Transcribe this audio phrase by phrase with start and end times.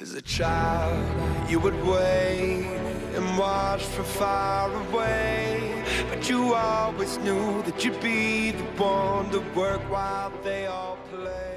[0.00, 0.96] As a child,
[1.50, 2.64] you would wait
[3.14, 5.84] and watch from far away.
[6.08, 11.50] But you always knew that you'd be the one to work while they all play.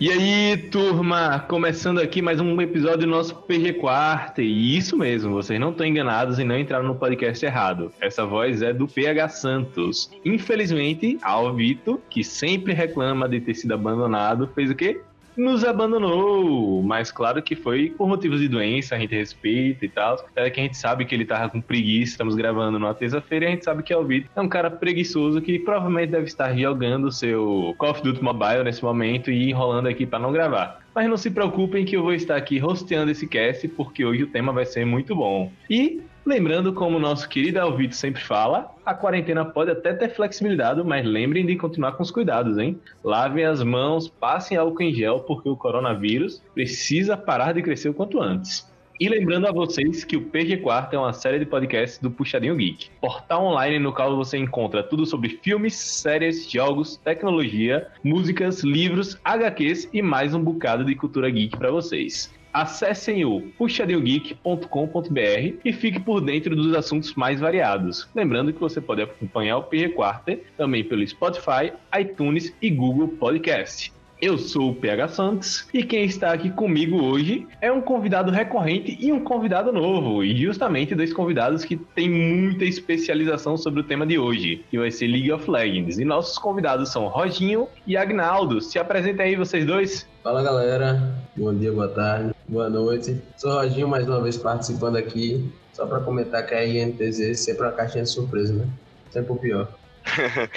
[0.00, 4.42] E aí, turma, começando aqui mais um episódio do nosso PG Quarta.
[4.42, 7.92] E isso mesmo, vocês não estão enganados e não entraram no podcast errado.
[8.00, 10.10] Essa voz é do PH Santos.
[10.24, 15.00] Infelizmente, Alvito, que sempre reclama de ter sido abandonado, fez o quê?
[15.36, 16.82] Nos abandonou.
[16.82, 20.16] Mas claro que foi por motivos de doença, a gente respeita e tal.
[20.34, 23.48] É que a gente sabe que ele tava com preguiça, estamos gravando numa terça-feira e
[23.48, 26.56] a gente sabe que é o Vitor é um cara preguiçoso que provavelmente deve estar
[26.56, 30.80] jogando seu Call of Duty Mobile nesse momento e enrolando aqui para não gravar.
[30.94, 34.26] Mas não se preocupem que eu vou estar aqui rosteando esse cast porque hoje o
[34.26, 35.52] tema vai ser muito bom.
[35.68, 41.06] E Lembrando, como nosso querido Alvito sempre fala, a quarentena pode até ter flexibilidade, mas
[41.06, 42.80] lembrem de continuar com os cuidados, hein?
[43.04, 47.94] Lavem as mãos, passem álcool em gel, porque o coronavírus precisa parar de crescer o
[47.94, 48.68] quanto antes.
[48.98, 52.56] E lembrando a vocês que o PG Quarto é uma série de podcasts do Puxadinho
[52.56, 52.90] Geek.
[53.00, 59.90] Portal online no qual você encontra tudo sobre filmes, séries, jogos, tecnologia, músicas, livros, HQs
[59.92, 66.22] e mais um bocado de cultura geek para vocês acessem o puxadinhogeek.com.br e fique por
[66.22, 68.08] dentro dos assuntos mais variados.
[68.14, 73.92] Lembrando que você pode acompanhar o PG Quarter também pelo Spotify, iTunes e Google Podcast.
[74.18, 78.96] Eu sou o PH Santos e quem está aqui comigo hoje é um convidado recorrente
[78.98, 84.06] e um convidado novo, e justamente dois convidados que têm muita especialização sobre o tema
[84.06, 85.98] de hoje, que vai ser League of Legends.
[85.98, 88.62] E nossos convidados são Roginho e Agnaldo.
[88.62, 90.08] Se apresentem aí vocês dois.
[90.22, 93.20] Fala galera, bom dia, boa tarde, boa noite.
[93.36, 97.66] Sou Roginho mais uma vez participando aqui, só para comentar que a INTZ sempre é
[97.66, 98.68] uma caixinha de surpresa, né?
[99.10, 99.68] Sempre o pior.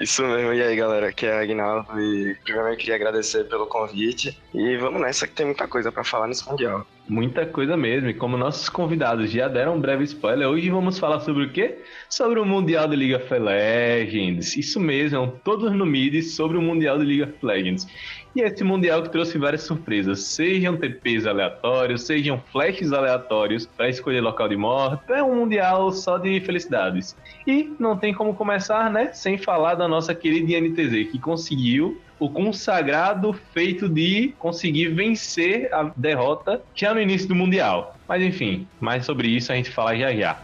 [0.00, 4.76] Isso mesmo, e aí galera, aqui é Agnaldo e primeiramente queria agradecer pelo convite e
[4.76, 6.86] vamos nessa que tem muita coisa para falar nesse Mundial.
[7.06, 11.20] Muita coisa mesmo, e como nossos convidados já deram um breve spoiler, hoje vamos falar
[11.20, 11.76] sobre o quê?
[12.08, 14.56] Sobre o Mundial de League of Legends.
[14.56, 17.86] Isso mesmo, todos no mid sobre o Mundial de League of Legends.
[18.34, 24.22] E esse Mundial que trouxe várias surpresas, sejam TPs aleatórios, sejam flashes aleatórios para escolher
[24.22, 27.14] local de morte, é um Mundial só de felicidades.
[27.46, 32.28] E não tem como começar, né, sem falar da nossa querida INTZ, que conseguiu o
[32.30, 37.96] consagrado feito de conseguir vencer a derrota já no início do Mundial.
[38.08, 40.38] Mas enfim, mais sobre isso a gente fala já já.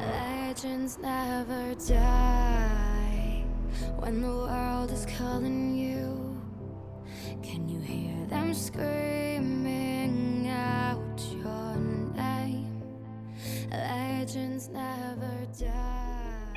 [0.00, 3.44] Legends never die
[4.00, 6.36] when the world is calling you.
[7.42, 9.15] Can you hear them screaming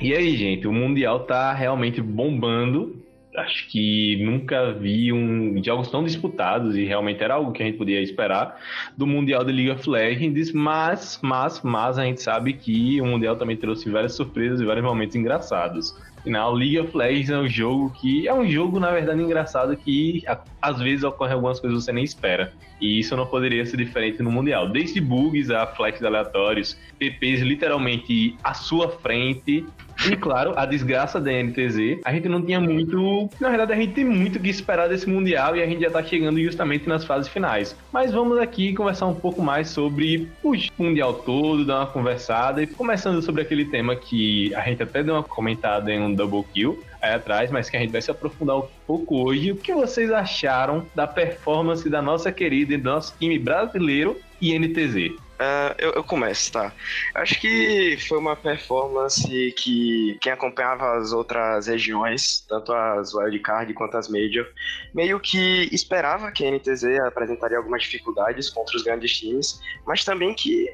[0.00, 3.00] E aí, gente, o Mundial tá realmente bombando
[3.36, 7.78] acho que nunca vi um jogos tão disputados e realmente era algo que a gente
[7.78, 8.60] podia esperar
[8.96, 13.36] do Mundial de League of Legends, mas, mas, mas a gente sabe que o Mundial
[13.36, 15.94] também trouxe várias surpresas e vários momentos engraçados.
[16.20, 20.22] Afinal, League of Legends é um jogo que é um jogo, na verdade, engraçado que
[20.60, 22.52] às vezes ocorrem algumas coisas que você nem espera.
[22.78, 24.68] E isso não poderia ser diferente no Mundial.
[24.68, 29.64] Desde bugs a flex aleatórios, PPs literalmente à sua frente,
[30.08, 33.28] e claro, a desgraça da NTZ, a gente não tinha muito.
[33.40, 36.02] Na verdade, a gente tem muito que esperar desse Mundial e a gente já tá
[36.02, 37.76] chegando justamente nas fases finais.
[37.92, 42.66] Mas vamos aqui conversar um pouco mais sobre o Mundial todo, dar uma conversada e
[42.66, 46.82] começando sobre aquele tema que a gente até deu uma comentada em um double kill
[47.00, 49.52] aí atrás, mas que a gente vai se aprofundar um pouco hoje.
[49.52, 55.12] O que vocês acharam da performance da nossa querida e do nosso time brasileiro INTZ?
[55.40, 56.70] Uh, eu, eu, começo, tá?
[57.14, 63.96] Acho que foi uma performance que quem acompanhava as outras regiões, tanto as wildcard quanto
[63.96, 64.46] as major,
[64.92, 70.34] meio que esperava que a NTZ apresentaria algumas dificuldades contra os grandes times, mas também
[70.34, 70.68] que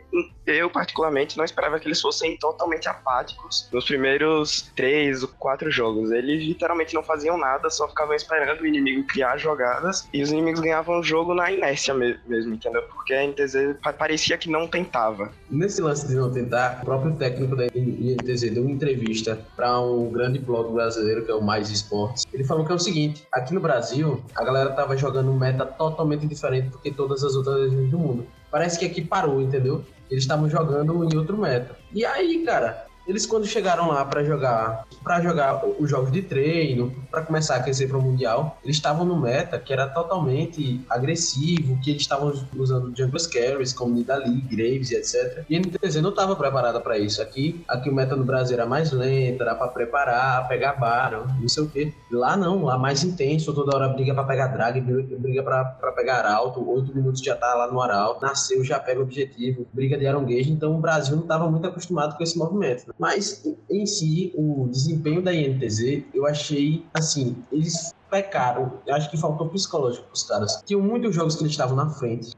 [0.45, 6.11] eu, particularmente, não esperava que eles fossem totalmente apáticos nos primeiros três ou quatro jogos.
[6.11, 10.61] Eles literalmente não faziam nada, só ficavam esperando o inimigo criar jogadas e os inimigos
[10.61, 12.83] ganhavam o jogo na inércia mesmo, entendeu?
[12.83, 15.33] Porque a NTZ parecia que não tentava.
[15.51, 20.09] Nesse lance de não tentar, o próprio técnico da INTZ deu uma entrevista para um
[20.13, 22.25] grande blog brasileiro, que é o Mais Esportes.
[22.33, 25.67] Ele falou que é o seguinte: aqui no Brasil, a galera tava jogando um meta
[25.67, 28.27] totalmente diferente do que todas as outras regiões do mundo.
[28.53, 29.85] Parece que aqui parou, entendeu?
[30.09, 31.77] Eles estavam jogando em outro meta.
[31.93, 36.93] E aí, cara, Eles quando chegaram lá para jogar, para jogar os jogos de treino,
[37.11, 41.81] para começar a aquecer para o mundial, eles estavam no meta que era totalmente agressivo,
[41.81, 45.45] que eles estavam usando jungle carries como Nidalee, Graves etc.
[45.49, 47.23] E a NTZ não estava preparada para isso.
[47.23, 51.49] Aqui, aqui o meta no Brasil era mais lento, era para preparar, pegar Baron, não
[51.49, 51.95] sei o que.
[52.11, 56.69] Lá não, lá mais intenso, toda hora briga para pegar drag, briga para pegar alto,
[56.69, 60.25] oito minutos já tá lá no arauto, nasceu, já pega o objetivo, briga de Iron
[60.25, 62.87] Gage, então o Brasil não estava muito acostumado com esse movimento.
[62.89, 62.95] Né?
[62.99, 68.81] Mas, em si, o desempenho da INTZ, eu achei, assim, eles pecaram.
[68.87, 70.63] Eu acho que faltou psicológico pros caras.
[70.65, 72.33] Tinham muitos jogos que eles estavam na frente,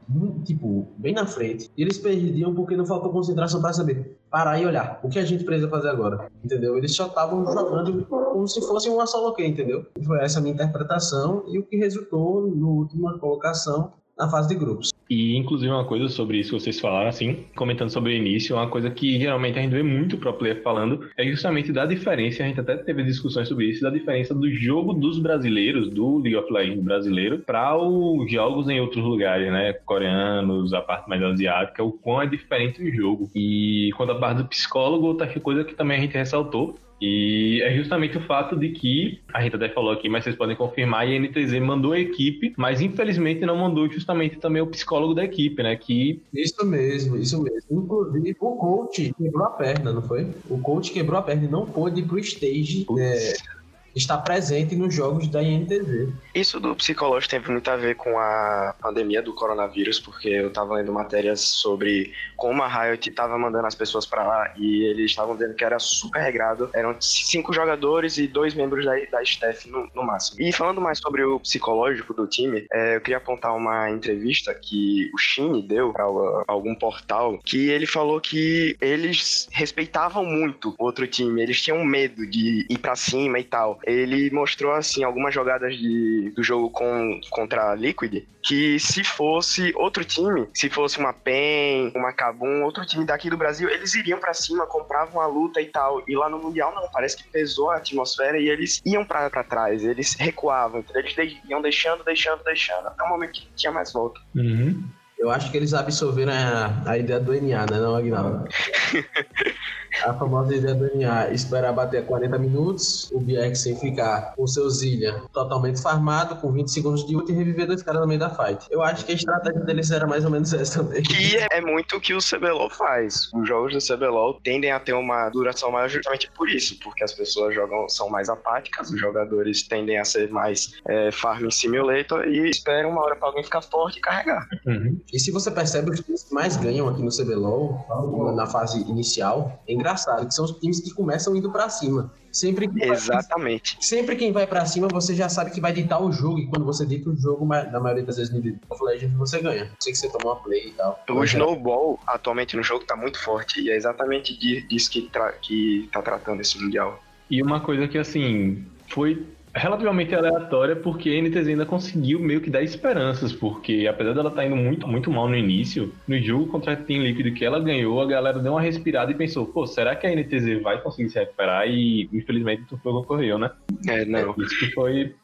[0.45, 4.67] tipo, bem na frente, e eles perdiam porque não faltou concentração para saber parar e
[4.67, 5.01] olhar.
[5.03, 6.31] O que a gente precisa fazer agora?
[6.45, 6.77] Entendeu?
[6.77, 9.87] Eles só estavam jogando como se fosse uma solo que entendeu?
[10.05, 14.55] Foi essa a minha interpretação e o que resultou no última colocação na fase de
[14.57, 14.93] grupos.
[15.09, 18.69] E, inclusive, uma coisa sobre isso que vocês falaram, assim, comentando sobre o início, uma
[18.69, 22.47] coisa que geralmente a gente vê muito pro player falando é justamente da diferença, a
[22.47, 26.53] gente até teve discussões sobre isso, da diferença do jogo dos brasileiros, do League of
[26.53, 29.73] Legends brasileiro, para os jogos em outros lugares, né?
[29.73, 33.31] Coreanos, a parte mais asiática, o quão é diferente o jogo.
[33.35, 37.75] E quanto a parte do psicólogo, outra coisa que também a gente ressaltou e é
[37.75, 41.19] justamente o fato de que, a gente até falou aqui, mas vocês podem confirmar, a
[41.19, 45.77] NTZ mandou a equipe, mas infelizmente não mandou justamente também o psicólogo da equipe, né?
[45.77, 46.21] Que...
[46.33, 47.59] Isso mesmo, isso mesmo.
[47.71, 50.29] Inclusive, o coach quebrou a perna, não foi?
[50.49, 52.87] O coach quebrou a perna e não pôde ir pro stage.
[52.99, 53.58] É
[53.99, 56.09] está presente nos jogos da INTZ.
[56.35, 60.75] Isso do psicológico tem muito a ver com a pandemia do coronavírus, porque eu estava
[60.75, 65.35] lendo matérias sobre como a Riot estava mandando as pessoas para lá e eles estavam
[65.35, 66.71] dizendo que era super regrado.
[66.73, 70.41] Eram cinco jogadores e dois membros da, da staff no, no máximo.
[70.41, 75.11] E falando mais sobre o psicológico do time, é, eu queria apontar uma entrevista que
[75.13, 76.05] o Shine deu para
[76.47, 82.27] algum portal, que ele falou que eles respeitavam muito o outro time, eles tinham medo
[82.27, 87.21] de ir para cima e tal ele mostrou assim algumas jogadas de, do jogo com,
[87.31, 92.87] contra a Liquid que se fosse outro time, se fosse uma PEN, uma Kabum, outro
[92.87, 96.03] time daqui do Brasil, eles iriam para cima, compravam a luta e tal.
[96.09, 99.85] E lá no Mundial não, parece que pesou a atmosfera e eles iam para trás,
[99.85, 101.15] eles recuavam, eles
[101.49, 104.19] iam deixando, deixando, deixando, até o momento que tinha mais volta.
[104.35, 104.83] Uhum.
[105.19, 108.49] Eu acho que eles absorveram a, a ideia do NA, né, não, Aguinaldo?
[110.05, 114.69] a famosa ideia do NA, esperar bater 40 minutos, o BX sem ficar com seu
[114.71, 118.31] Zilha totalmente farmado, com 20 segundos de ult e reviver dois caras no meio da
[118.31, 118.67] fight.
[118.71, 121.03] Eu acho que a estratégia deles era mais ou menos essa também.
[121.03, 123.31] Que é muito o que o CBLOL faz.
[123.33, 127.13] Os jogos do CBLOL tendem a ter uma duração maior justamente por isso, porque as
[127.13, 132.49] pessoas jogam, são mais apáticas, os jogadores tendem a ser mais é, farming simulator e
[132.49, 134.47] esperam uma hora pra alguém ficar forte e carregar.
[134.67, 135.01] Uhum.
[135.13, 139.63] E se você percebe, os times que mais ganham aqui no CBLOL, na fase inicial,
[139.67, 142.13] é engraçado, que são os times que começam indo para cima.
[142.31, 143.75] Sempre Exatamente.
[143.75, 146.39] Vai, sempre quem vai para cima, você já sabe que vai ditar o jogo.
[146.39, 149.41] E quando você dita o jogo, na maioria das vezes no League of Legends, você
[149.41, 149.65] ganha.
[149.65, 151.03] Não sei que você tomou uma play e tal.
[151.09, 153.61] O Snowball, atualmente no jogo, tá muito forte.
[153.61, 154.37] E é exatamente
[154.69, 157.03] disso que, tra que tá tratando esse Mundial.
[157.31, 159.27] E uma coisa que, assim, foi
[159.59, 164.43] relativamente aleatória, porque a NTZ ainda conseguiu meio que dar esperanças, porque apesar dela estar
[164.43, 167.61] tá indo muito, muito mal no início, no jogo contra a Team Liquid que ela
[167.61, 171.11] ganhou, a galera deu uma respirada e pensou, pô, será que a NTZ vai conseguir
[171.11, 171.69] se recuperar?
[171.69, 173.51] E infelizmente o que ocorreu, né?
[173.87, 174.35] É, não.
[174.39, 175.15] Isso que foi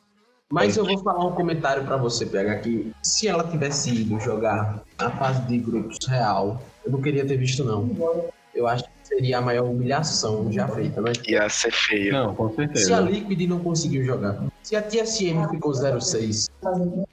[0.50, 4.84] mas eu vou falar um comentário para você, PH, que se ela tivesse ido jogar
[4.98, 8.30] a fase de grupos real, eu não queria ter visto, não.
[8.54, 11.12] Eu acho seria a maior humilhação já feita, né?
[11.28, 12.12] Ia ser feio.
[12.12, 12.86] Não, com certeza.
[12.86, 16.48] Se a Liquid não conseguiu jogar, se a TSM ficou 0,6,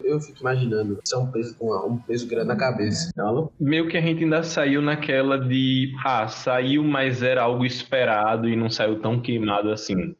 [0.04, 3.12] eu fico imaginando, isso é um peso, um peso grande na cabeça.
[3.16, 3.52] Não?
[3.60, 8.48] É Meio que a gente ainda saiu naquela de, ah, saiu, mas era algo esperado
[8.48, 10.16] e não saiu tão queimado assim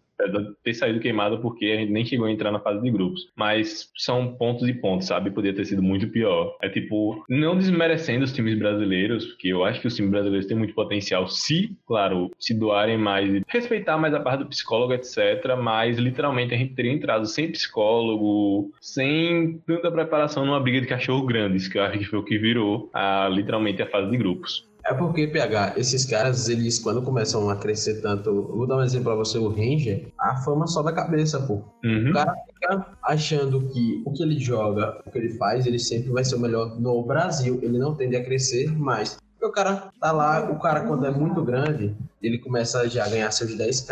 [0.64, 3.30] ter saído queimado porque a gente nem chegou a entrar na fase de grupos.
[3.36, 5.32] Mas são pontos e pontos, sabe?
[5.32, 6.56] Podia ter sido muito pior.
[6.62, 10.58] É tipo, não desmerecendo os times brasileiros, porque eu acho que os times brasileiros têm
[10.58, 15.56] muito potencial, se, claro, se doarem mais, respeitar mais a parte do psicólogo, etc.
[15.62, 21.26] Mas literalmente a gente teria entrado sem psicólogo, sem tanta preparação numa briga de cachorro
[21.26, 24.71] grandes, que eu acho que foi o que virou a, literalmente a fase de grupos.
[24.86, 28.32] É porque, PH, esses caras, eles, quando começam a crescer tanto.
[28.32, 31.62] Vou dar um exemplo pra você, o Ranger, a fama sobe a cabeça, pô.
[31.84, 32.10] Uhum.
[32.10, 36.12] O cara fica achando que o que ele joga, o que ele faz, ele sempre
[36.12, 37.60] vai ser o melhor no Brasil.
[37.62, 39.18] Ele não tende a crescer mais.
[39.42, 43.10] Porque o cara tá lá, o cara quando é muito grande, ele começa já a
[43.10, 43.90] ganhar seus 10k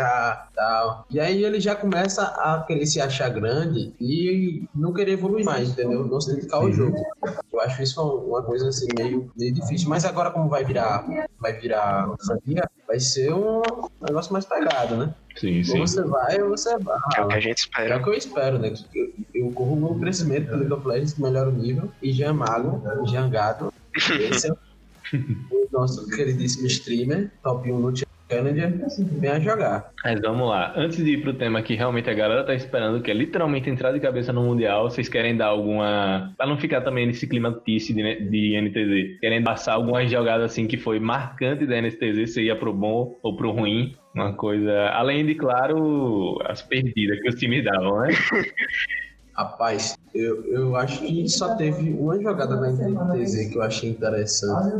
[0.52, 1.04] e tal.
[1.10, 5.70] E aí ele já começa a querer se achar grande e não querer evoluir mais,
[5.70, 6.06] entendeu?
[6.06, 6.96] Não se dedicar ao jogo.
[7.52, 9.88] Eu acho isso uma coisa assim meio, meio difícil.
[9.88, 11.04] Mas agora como vai virar,
[11.40, 13.60] vai virar franquia, vai ser um
[14.00, 15.12] negócio mais pegado, né?
[15.36, 15.80] Sim, sim.
[15.80, 16.98] Ou você vai ou você vai.
[17.16, 17.98] É o que a gente É espera.
[17.98, 18.72] o que eu espero, né?
[18.94, 21.90] Eu, eu corro o crescimento do League of Legends, que melhora o nível.
[22.00, 23.72] E Jean Mago, Jean Gato.
[24.30, 24.56] Esse é o
[25.72, 27.92] nosso queridíssimo streamer, top 1 no
[28.30, 28.72] Challenger,
[29.18, 29.90] venha jogar.
[30.04, 30.72] Mas vamos lá.
[30.76, 33.92] Antes de ir pro tema que realmente a galera tá esperando, que é literalmente entrar
[33.92, 36.32] de cabeça no Mundial, vocês querem dar alguma.
[36.36, 40.66] Pra não ficar também nesse clima tice de, de NTZ, querem passar alguma jogada assim
[40.66, 43.96] que foi marcante da NTZ, se ia pro bom ou pro ruim?
[44.14, 44.90] Uma coisa.
[44.90, 48.08] Além de, claro, as perdidas que os times davam, né?
[49.36, 54.70] Rapaz, eu, eu acho que só teve uma jogada na NTZ que eu achei interessante.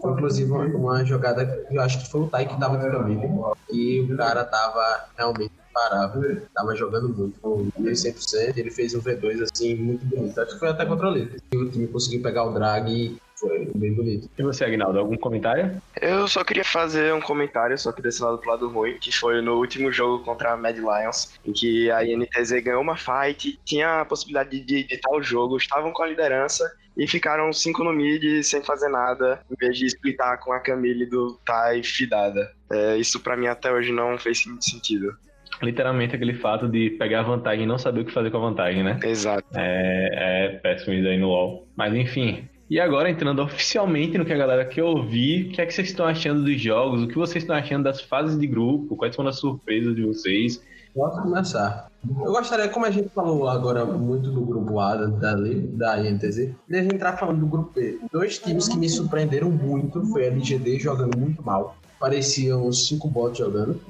[0.00, 2.90] Foi inclusive uma, uma jogada que eu acho que foi o Tai que tava de
[2.90, 3.28] Camille.
[3.72, 6.42] E o cara tava realmente imparável.
[6.54, 8.56] Tava jogando muito, com 100%.
[8.56, 10.40] Ele fez um V2 assim, muito bonito.
[10.40, 11.16] Acho que foi até contra o.
[11.52, 14.28] E o time conseguiu pegar o drag foi bem bonito.
[14.36, 15.80] E você, Agnaldo, algum comentário?
[16.00, 19.40] Eu só queria fazer um comentário, só que desse lado pro lado ruim, que foi
[19.40, 24.00] no último jogo contra a Mad Lions, em que a INTZ ganhou uma fight, tinha
[24.00, 28.42] a possibilidade de editar o jogo, estavam com a liderança e ficaram cinco no mid
[28.42, 32.52] sem fazer nada, em vez de splitar com a Camille do Tai fidada.
[32.70, 35.16] É, isso pra mim até hoje não fez muito sentido.
[35.62, 38.40] Literalmente aquele fato de pegar a vantagem e não saber o que fazer com a
[38.40, 38.98] vantagem, né?
[39.02, 39.46] Exato.
[39.56, 41.68] É, é péssimo isso aí no UOL.
[41.76, 42.48] Mas enfim.
[42.70, 45.88] E agora, entrando oficialmente no que a galera quer ouvir, o que é que vocês
[45.88, 47.02] estão achando dos jogos?
[47.02, 48.94] O que vocês estão achando das fases de grupo?
[48.94, 50.62] Quais foram as surpresas de vocês?
[50.94, 51.90] Posso começar.
[52.06, 56.36] Eu gostaria, como a gente falou agora muito do grupo A da, da INTZ,
[56.68, 57.98] de a gente entrar falando do grupo B.
[58.12, 61.76] Dois times que me surpreenderam muito foi a LGD jogando muito mal.
[61.98, 63.80] Pareciam cinco bots jogando.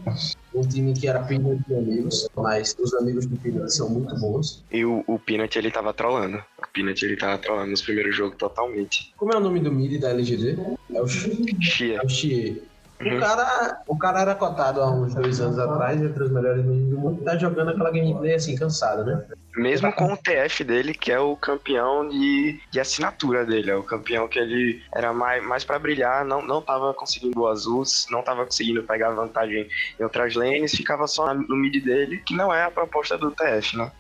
[0.54, 4.64] Um time que era Peanut de amigos, mas os amigos do Peanut são muito bons.
[4.72, 6.38] E o, o Peanut ele tava trolando.
[6.58, 9.12] O Peanut ele tava trolando nos primeiros jogos totalmente.
[9.16, 10.58] Como é o nome do mid da LGD?
[10.94, 11.98] É o, Xi- Chia.
[12.02, 12.62] é o Xie.
[13.00, 13.16] Uhum.
[13.16, 16.72] O, cara, o cara era cotado há uns dois anos atrás entre os melhores do
[16.98, 19.24] mundo e tá jogando aquela gameplay assim, cansada, né?
[19.58, 23.82] Mesmo com o TF dele, que é o campeão de, de assinatura dele, é o
[23.82, 28.22] campeão que ele era mais, mais para brilhar, não, não tava conseguindo boas ults, não
[28.22, 32.64] tava conseguindo pegar vantagem em outras lanes, ficava só no mid dele, que não é
[32.64, 33.90] a proposta do TF, né?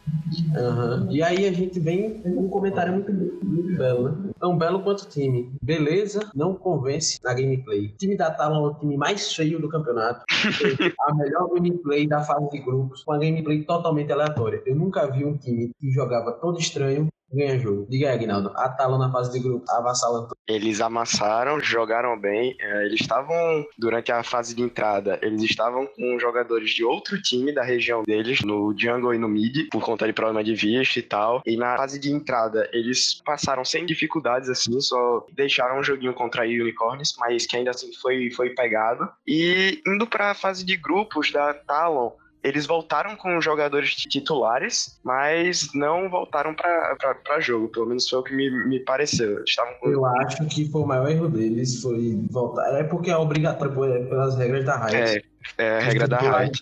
[0.56, 1.08] Aham.
[1.10, 4.30] E aí a gente vem com um comentário muito, muito belo, né?
[4.38, 5.50] Tão belo quanto o time.
[5.62, 7.86] Beleza, não convence na gameplay.
[7.86, 10.24] O time da Talon é o time mais feio do campeonato.
[11.08, 14.62] A melhor gameplay da fase de grupos, com uma gameplay totalmente aleatória.
[14.66, 15.47] Eu nunca vi um time
[15.78, 17.86] que jogava todo estranho ganhar jogo.
[17.90, 18.50] Diga aí, Aguinaldo.
[18.56, 22.56] A Talon na fase de grupos avassalando Eles amassaram, jogaram bem.
[22.58, 27.52] é, Eles estavam, durante a fase de entrada, eles estavam com jogadores de outro time
[27.52, 31.02] da região deles, no jungle e no mid, por conta de problema de vista e
[31.02, 31.42] tal.
[31.44, 36.44] E na fase de entrada, eles passaram sem dificuldades, assim, só deixaram um joguinho contra
[36.44, 39.08] a Unicorns, mas que ainda assim foi, foi pegado.
[39.26, 42.12] E indo pra fase de grupos da Talon,
[42.42, 47.68] eles voltaram com jogadores titulares, mas não voltaram pra jogo.
[47.68, 49.42] Pelo menos foi o que me, me pareceu.
[49.44, 52.78] Estavam com Eu acho que foi o maior erro deles, foi voltar.
[52.78, 55.24] É porque é obrigatório pelas regras da Riot.
[55.58, 56.60] É, é a regra da Riot.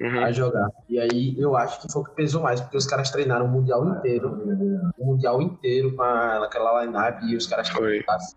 [0.00, 0.24] Uhum.
[0.24, 0.70] A jogar.
[0.88, 3.48] E aí eu acho que foi o que pesou mais, porque os caras treinaram o
[3.48, 4.90] Mundial inteiro.
[4.98, 7.68] O Mundial inteiro com aquela line-up e os caras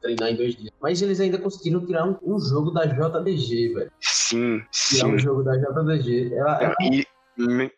[0.01, 0.73] treinar em dois dias.
[0.81, 3.91] Mas eles ainda conseguiram tirar um, um jogo da JDG, velho.
[4.01, 5.19] Sim, Tirar um sim.
[5.19, 6.33] jogo da JDG.
[6.33, 7.05] Ela, ela- E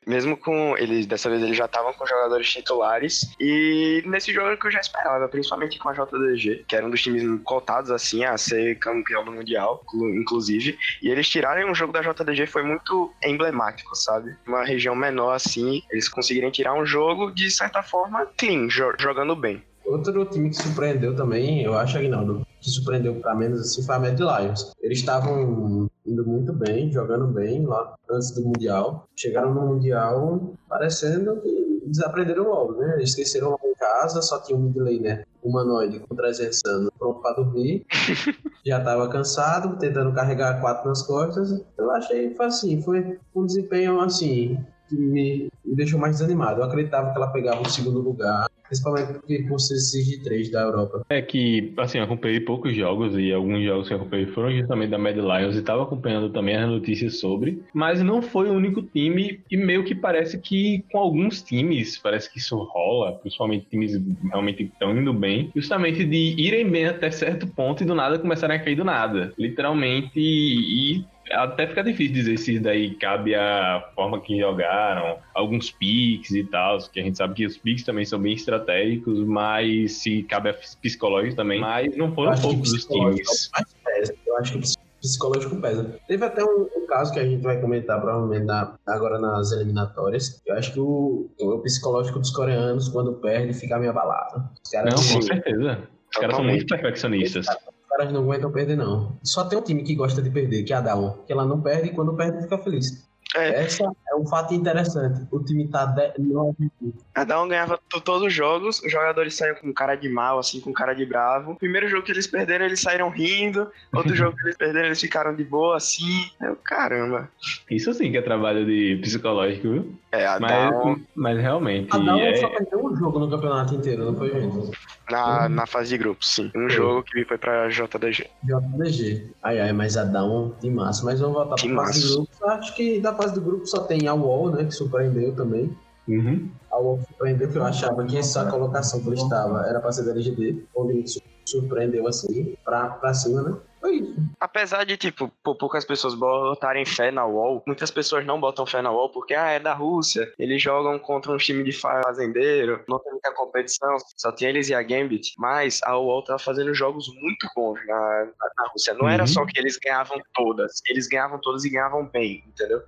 [0.06, 3.22] mesmo com eles, dessa vez eles já estavam com jogadores titulares.
[3.40, 7.02] E nesse jogo que eu já esperava, principalmente com a JDG, que era um dos
[7.02, 10.78] times cotados assim a ser campeão do Mundial, inclu- inclusive.
[11.02, 14.36] E eles tirarem um jogo da JDG foi muito emblemático, sabe?
[14.46, 19.36] Uma região menor assim, eles conseguirem tirar um jogo de certa forma clean, jo- jogando
[19.36, 19.64] bem.
[19.86, 24.00] Outro time que surpreendeu também, eu acho, Aguinaldo, que surpreendeu pra menos assim, foi a
[24.00, 24.74] Mad Lions.
[24.82, 29.08] Eles estavam indo muito bem, jogando bem lá antes do Mundial.
[29.16, 32.96] Chegaram no Mundial parecendo que desaprenderam logo, né?
[32.96, 37.22] Eles esqueceram logo em casa, só tinha um mid laner humanoide com 300 anos pronto
[37.22, 37.86] pra dormir.
[38.66, 41.64] Já tava cansado, tentando carregar quatro nas costas.
[41.78, 46.62] Eu achei foi assim, foi um desempenho assim, que me, deixou mais desanimado.
[46.62, 50.62] Eu acreditava que ela pegava o segundo lugar, principalmente porque por ser de 3 da
[50.62, 51.06] Europa.
[51.10, 54.90] É que, assim, eu acompanhei poucos jogos e alguns jogos que eu acompanhei foram justamente
[54.90, 58.82] da Mad Lions e estava acompanhando também as notícias sobre, mas não foi o único
[58.82, 64.00] time e meio que parece que com alguns times, parece que isso rola, principalmente times
[64.30, 68.56] realmente estão indo bem, justamente de irem bem até certo ponto e do nada começarem
[68.56, 74.22] a cair do nada, literalmente, e até fica difícil dizer se daí cabe à forma
[74.22, 78.20] que jogaram, alguns picks e tal, que a gente sabe que os picks também são
[78.20, 81.60] bem estratégicos, mas se cabe a psicológico também.
[81.60, 83.50] Mas não foram poucos os times.
[83.88, 84.04] é.
[84.28, 85.96] Eu acho que psicológico pesa.
[86.08, 90.42] Teve até um, um, caso que a gente vai comentar provavelmente na, agora nas eliminatórias.
[90.46, 94.44] Eu acho que o, o psicológico dos coreanos, quando perde, fica meio abalado.
[94.74, 95.88] Não, com certeza.
[96.12, 97.46] Os caras são muito perfeccionistas.
[97.96, 99.18] Caras não aguentam perder, não.
[99.24, 101.24] Só tem um time que gosta de perder, que é a Dawn.
[101.26, 103.08] Que ela não perde e quando perde fica feliz.
[103.34, 103.64] É.
[103.64, 105.28] Essa é um fato interessante.
[105.30, 106.72] O time tá 9
[107.14, 110.72] A Down ganhava todos os jogos, os jogadores saíram com cara de mal, assim, com
[110.72, 111.56] cara de bravo.
[111.56, 113.70] Primeiro jogo que eles perderam, eles saíram rindo.
[113.94, 116.30] Outro jogo que eles perderam, eles ficaram de boa, assim.
[116.42, 117.30] Eu, caramba.
[117.70, 119.96] Isso sim que é trabalho de psicológico, viu?
[120.12, 121.90] É, a mas, mas realmente.
[121.92, 122.36] A Down é...
[122.36, 124.72] só perdeu um jogo no campeonato inteiro, não foi, gente?
[125.12, 126.52] Na, na fase de grupos, sim.
[126.56, 128.30] Um jogo que foi pra JDG.
[128.44, 129.30] JDG.
[129.44, 131.04] Ai, ai, mas a Down de massa.
[131.06, 132.42] Mas vamos voltar pra fase de grupos.
[132.44, 134.66] Acho que da fase do grupo só tem a UOL, né?
[134.66, 135.76] Que surpreendeu também.
[136.08, 136.50] Uhum.
[136.72, 140.04] A UOL surpreendeu que eu achava que essa colocação que ele estava era pra ser
[140.04, 140.66] da LGD.
[140.76, 141.06] Onde
[141.46, 143.56] surpreendeu assim, pra cima, né?
[143.86, 144.16] Foi isso.
[144.40, 148.92] Apesar de, tipo, poucas pessoas botarem fé na UOL, muitas pessoas não botam fé na
[148.92, 153.12] UOL porque, ah, é da Rússia, eles jogam contra um time de fazendeiro, não tem
[153.12, 155.34] muita competição, só tem eles e a Gambit.
[155.38, 158.94] Mas a UOL tava fazendo jogos muito bons na, na, na Rússia.
[158.96, 159.10] Não uhum.
[159.10, 162.82] era só que eles ganhavam todas, eles ganhavam todas e ganhavam bem, entendeu?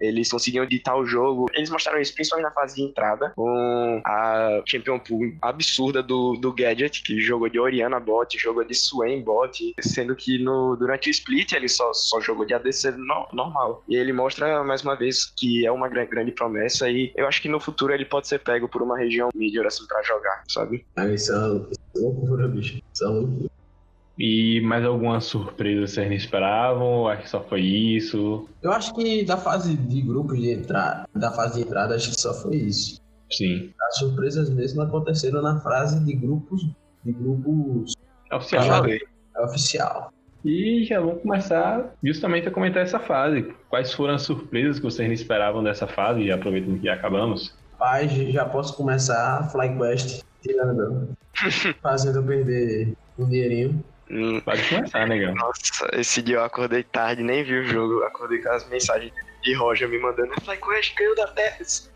[0.00, 1.46] Eles conseguiam ditar o jogo.
[1.54, 6.52] Eles mostraram isso principalmente na fase de entrada, com a Champion Pool absurda do, do
[6.52, 11.10] Gadget, que jogou de Oriana bot, jogou de Swain bot, sendo que no, durante o
[11.10, 13.82] split ele só, só jogou de ADC no, normal.
[13.88, 17.42] E ele mostra mais uma vez que é uma grande, grande promessa e eu acho
[17.42, 20.84] que no futuro ele pode ser pego por uma região mídia assim pra jogar, sabe?
[20.96, 22.80] Ah, isso é loucura, bicho.
[22.92, 23.50] Isso é loucura.
[24.18, 27.08] E mais alguma surpresa vocês não esperavam?
[27.08, 28.48] Acho que só foi isso.
[28.62, 32.20] Eu acho que da fase de grupos de entrada, da fase de entrada, acho que
[32.20, 33.00] só foi isso.
[33.32, 33.72] Sim.
[33.88, 36.62] As surpresas mesmo aconteceram na fase de grupos.
[37.04, 37.94] De grupos.
[38.30, 38.86] É oficial.
[38.86, 40.13] É oficial.
[40.44, 43.54] E já vamos começar justamente a comentar essa fase.
[43.70, 46.20] Quais foram as surpresas que vocês não esperavam dessa fase?
[46.20, 47.54] E aproveitando que acabamos.
[47.78, 51.16] Pai, já posso começar a FlyQuest tirando,
[51.82, 53.82] fazendo eu perder um dinheirinho.
[54.10, 54.38] Hum.
[54.40, 55.34] Pode começar, negão.
[55.34, 58.02] Nossa, esse dia eu acordei tarde, nem vi o jogo.
[58.02, 60.32] Acordei com as mensagens de Roger me mandando.
[60.42, 61.90] FlyQuest ganhou da Tess.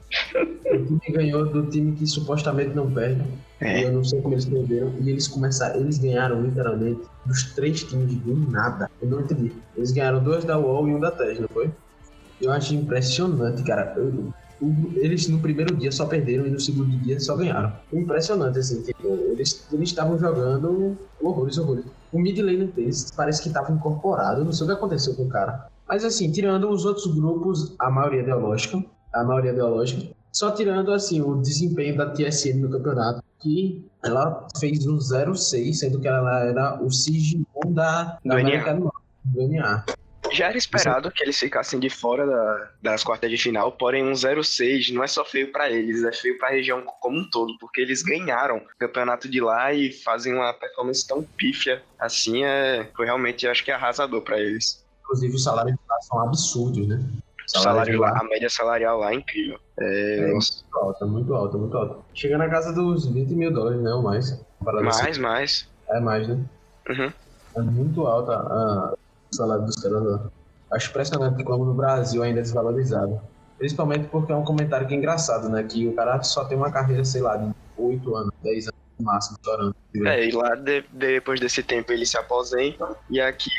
[0.73, 3.23] O time ganhou do time que supostamente não perde.
[3.61, 3.85] É.
[3.85, 4.95] Eu não sei como eles perderam.
[5.01, 8.91] E eles começaram, eles ganharam literalmente dos três times do nada.
[9.01, 9.53] Eu não entendi.
[9.77, 11.71] Eles ganharam dois da UOL e um da TES, não foi?
[12.41, 13.95] Eu acho impressionante, cara.
[13.97, 14.33] Eu,
[14.97, 17.73] eles no primeiro dia só perderam e no segundo dia só ganharam.
[17.93, 18.83] Impressionante, assim.
[18.83, 21.85] Tipo, eles estavam jogando horrores, horrores.
[22.13, 24.45] O mid laner deles parece que estava incorporado.
[24.45, 25.69] Não sei o que aconteceu com o cara.
[25.87, 31.21] Mas assim, tirando os outros grupos, a maioria ideológica, a maioria ideológica, só tirando assim
[31.21, 36.83] o desempenho da TSM no campeonato, que ela fez um 0-6, sendo que ela era
[36.83, 39.85] o Sigimon da, da América do Norte, do NA.
[40.31, 44.13] Já era esperado que eles ficassem de fora da, das quartas de final, porém um
[44.13, 47.57] 0-6 não é só feio para eles, é feio para a região como um todo,
[47.59, 52.91] porque eles ganharam o campeonato de lá e fazem uma performance tão pífia assim, é,
[52.95, 54.85] foi realmente, acho que arrasador para eles.
[55.03, 57.03] Inclusive os salários de lá são absurdos, né?
[57.49, 59.59] Salário lá, a média salarial lá é incrível.
[59.81, 61.97] É, é muito alta, muito alta, muito alta.
[62.13, 63.91] Chega na casa dos 20 mil dólares, né?
[63.91, 64.39] Ou mais.
[64.61, 65.21] Mais, assim.
[65.21, 65.69] mais.
[65.89, 66.39] É mais, né?
[66.89, 67.13] Uhum.
[67.57, 68.95] É muito alta a,
[69.33, 70.31] o salário dos caras lá.
[70.73, 73.19] Acho impressionante como no Brasil ainda é desvalorizado.
[73.57, 75.63] Principalmente porque é um comentário que é engraçado, né?
[75.63, 79.07] Que o cara só tem uma carreira, sei lá, de 8 anos, 10 anos no
[79.07, 79.75] máximo, estourando.
[80.05, 82.97] É, e lá de, depois desse tempo ele se aposenta.
[83.11, 83.51] E aqui,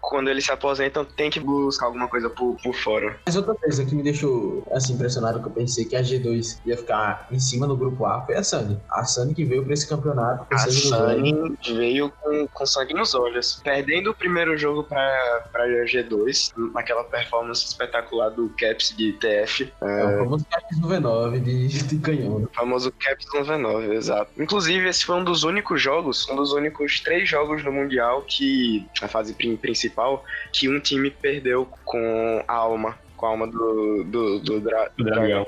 [0.00, 3.18] quando eles se aposentam, tem que buscar alguma coisa por, por fora.
[3.26, 6.76] Mas outra coisa que me deixou assim, impressionado, que eu pensei que a G2 ia
[6.76, 8.78] ficar em cima no grupo A, foi a Sunny.
[8.90, 10.46] A Sunny que veio pra esse campeonato.
[10.52, 13.60] A Sunny veio com, com sangue nos olhos.
[13.64, 19.72] Perdendo o primeiro jogo pra, pra G2, naquela performance espetacular do Caps de TF.
[19.80, 22.36] É, é o famoso Caps no V9 de, de canhão.
[22.36, 24.30] O famoso Caps no V9, exato.
[24.38, 28.86] Inclusive, esse foi um dos únicos jogos, um dos únicos três jogos no Mundial que,
[29.02, 34.38] a fase principal, que um time perdeu com a alma, com a alma do, do,
[34.40, 35.46] do, dra do dragão.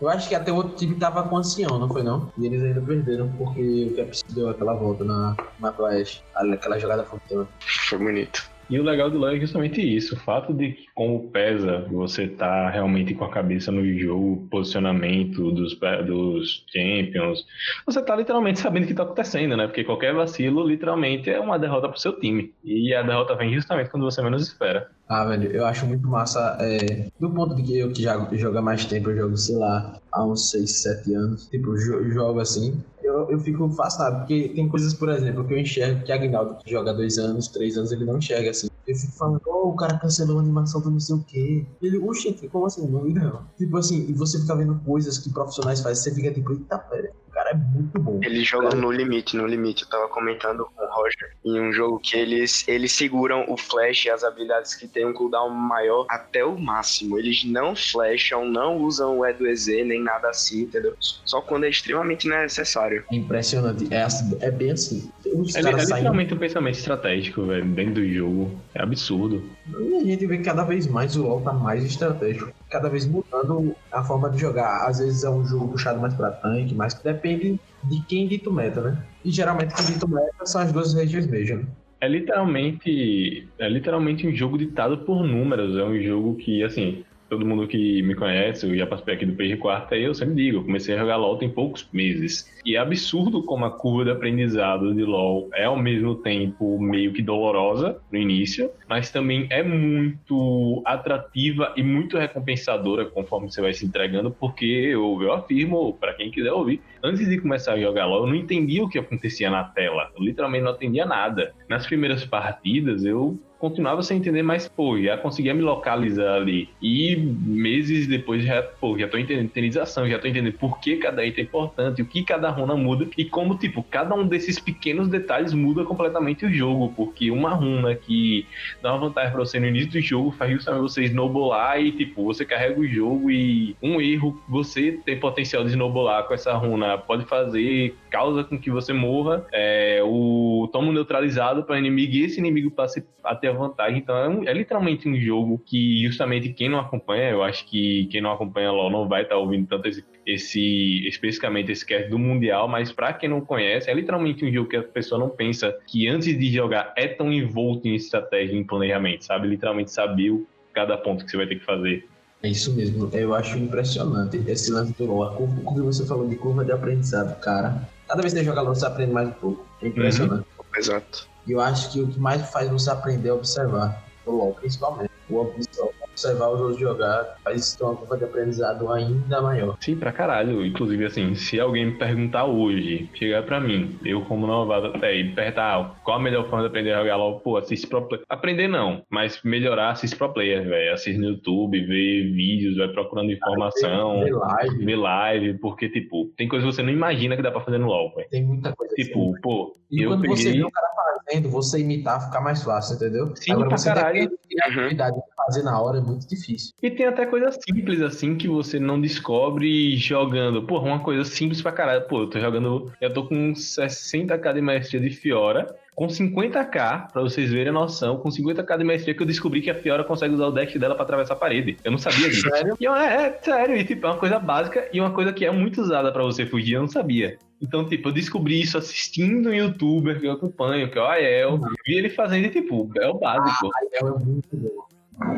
[0.00, 2.30] Eu acho que até o outro time tava com ancião, não foi não?
[2.36, 7.04] E eles ainda perderam porque o Caps deu aquela volta na, na Flash, aquela jogada
[7.04, 8.55] foi Foi bonito.
[8.68, 12.26] E o legal do LoL é justamente isso, o fato de que como pesa você
[12.26, 17.46] tá realmente com a cabeça no jogo, posicionamento dos, dos champions,
[17.84, 19.66] você tá literalmente sabendo o que tá acontecendo, né?
[19.66, 22.52] Porque qualquer vacilo, literalmente, é uma derrota pro seu time.
[22.64, 24.90] E a derrota vem justamente quando você menos espera.
[25.08, 26.58] Ah, velho, eu acho muito massa.
[26.60, 30.00] É, do ponto de que eu que já jogo mais tempo, eu jogo, sei lá,
[30.12, 31.46] há uns 6, 7 anos.
[31.46, 32.82] Tipo, jogo assim.
[33.06, 36.70] Eu, eu fico fascinado, porque tem coisas, por exemplo, que eu enxergo que Agnaldo, que
[36.70, 38.68] joga dois anos, três anos, ele não enxerga assim.
[38.86, 41.66] Eu fico falando, oh, o cara cancelou a animação do não sei o quê.
[41.82, 42.86] Ele, oxe, como assim?
[42.86, 43.42] Não, não.
[43.56, 47.12] Tipo assim, e você fica vendo coisas que profissionais fazem, você fica tipo, eita, pera,
[47.56, 48.20] muito bom.
[48.22, 49.82] Ele joga no limite, no limite.
[49.82, 54.04] Eu tava comentando com o Roger em um jogo que eles, eles seguram o flash
[54.04, 57.18] e as habilidades que tem um cooldown maior até o máximo.
[57.18, 60.94] Eles não flasham, não usam o E do EZ, nem nada assim, entendeu?
[61.00, 63.04] Só quando é extremamente necessário.
[63.10, 63.92] É impressionante.
[63.92, 65.10] É, assim, é bem assim.
[65.34, 68.50] Os É, é literalmente um pensamento estratégico, velho, dentro do jogo.
[68.74, 69.42] É absurdo.
[69.68, 72.52] E a gente vê que cada vez mais o LoL tá mais estratégico.
[72.70, 74.86] Cada vez mudando a forma de jogar.
[74.86, 78.52] Às vezes é um jogo puxado mais pra tanque, mas depende de quem dita o
[78.52, 78.98] meta, né?
[79.24, 81.58] E geralmente quem dita o meta são as duas regiões mesmo.
[81.58, 81.66] né?
[82.00, 85.76] É literalmente, é literalmente um jogo ditado por números.
[85.76, 89.34] É um jogo que, assim, todo mundo que me conhece, eu já participei aqui do
[89.34, 92.52] PG Quarta, eu sempre digo, eu comecei a jogar LoL tem poucos meses.
[92.64, 97.12] E é absurdo como a curva de aprendizado de LoL é ao mesmo tempo meio
[97.12, 103.72] que dolorosa no início, mas também é muito atrativa e muito recompensadora conforme você vai
[103.72, 108.06] se entregando, porque eu, eu afirmo, para quem quiser ouvir, antes de começar a jogar
[108.06, 110.10] LoL, eu não entendia o que acontecia na tela.
[110.16, 111.54] Eu literalmente não entendia nada.
[111.68, 116.68] Nas primeiras partidas, eu continuava sem entender, mas, pô, já conseguia me localizar ali.
[116.82, 121.24] E meses depois já, pô, já tô entendendo tenização, já tô entendendo por que cada
[121.24, 125.08] item é importante, o que cada runa muda e como, tipo, cada um desses pequenos
[125.08, 128.46] detalhes muda completamente o jogo, porque uma runa que
[128.82, 132.24] dá uma vantagem pra você no início do jogo faz justamente você snowballar e, tipo,
[132.24, 136.98] você carrega o jogo e um erro você tem potencial de snowballar com essa runa
[136.98, 142.38] pode fazer, causa com que você morra, é, o tomo neutralizado para inimigo e esse
[142.38, 143.98] inimigo passe a a vantagem.
[143.98, 148.06] Então é, um- é literalmente um jogo que justamente quem não acompanha, eu acho que
[148.10, 152.18] quem não acompanha LoL não vai estar ouvindo tanto esse, esse especificamente esse cast do
[152.18, 155.74] Mundial, mas para quem não conhece, é literalmente um jogo que a pessoa não pensa
[155.86, 159.48] que antes de jogar é tão envolto em estratégia e em planejamento, sabe?
[159.48, 162.06] Literalmente saber o- cada ponto que você vai ter que fazer.
[162.42, 163.08] É isso mesmo.
[163.14, 165.22] Eu acho impressionante esse lance do LoL.
[165.24, 167.88] A curva, como você falou de curva de aprendizado, cara.
[168.06, 169.66] Cada vez que você joga LoL, você aprende mais um pouco.
[169.82, 170.44] É impressionante.
[170.76, 171.26] Exato.
[171.46, 174.04] E eu acho que o que mais faz você aprender é observar.
[174.24, 175.10] O LoL, principalmente.
[175.28, 175.66] O obs-
[176.12, 179.76] observar os outros jogar faz ter uma curva de aprendizado ainda maior.
[179.80, 180.64] Sim, pra caralho.
[180.64, 185.34] Inclusive, assim, se alguém me perguntar hoje, chegar pra mim, eu como novato até, e
[185.34, 188.24] perguntar ah, qual a melhor forma de aprender a jogar LOL, pô, assiste pro player.
[188.28, 190.92] Aprender não, mas melhorar, assiste pro player, velho.
[190.94, 196.48] Assiste no YouTube, vê vídeos, vai procurando informação, Ver live, vê live, porque, tipo, tem
[196.48, 198.28] coisas que você não imagina que dá pra fazer no LOL, velho.
[198.30, 199.40] tem muita coisa Tipo, assim.
[199.42, 200.60] pô, E eu quando você peguei.
[200.60, 200.86] vê o cara
[201.26, 203.34] fazendo, você imitar fica mais fácil, entendeu?
[203.36, 204.30] Sim, Agora pra você caralho.
[204.30, 206.72] ter a habilidade de fazer na hora é muito difícil.
[206.82, 210.62] E tem até coisas simples assim que você não descobre jogando.
[210.62, 212.06] Porra, uma coisa simples pra caralho.
[212.06, 212.92] Pô, eu tô jogando.
[213.00, 215.74] Eu tô com 60k de maestria de Fiora.
[215.94, 219.70] Com 50k, pra vocês verem a noção, com 50k de maestria que eu descobri que
[219.70, 221.78] a Fiora consegue usar o dash dela pra atravessar a parede.
[221.82, 222.46] Eu não sabia disso.
[222.50, 222.76] Sério?
[222.78, 222.90] E é,
[223.28, 226.12] é sério, e tipo, é uma coisa básica e uma coisa que é muito usada
[226.12, 227.38] pra você fugir, eu não sabia.
[227.60, 231.58] Então, tipo, eu descobri isso assistindo um youtuber que eu acompanho, que é o Ael,
[231.86, 233.70] vi ele fazendo e, tipo, é o básico.
[233.92, 234.86] É muito bom.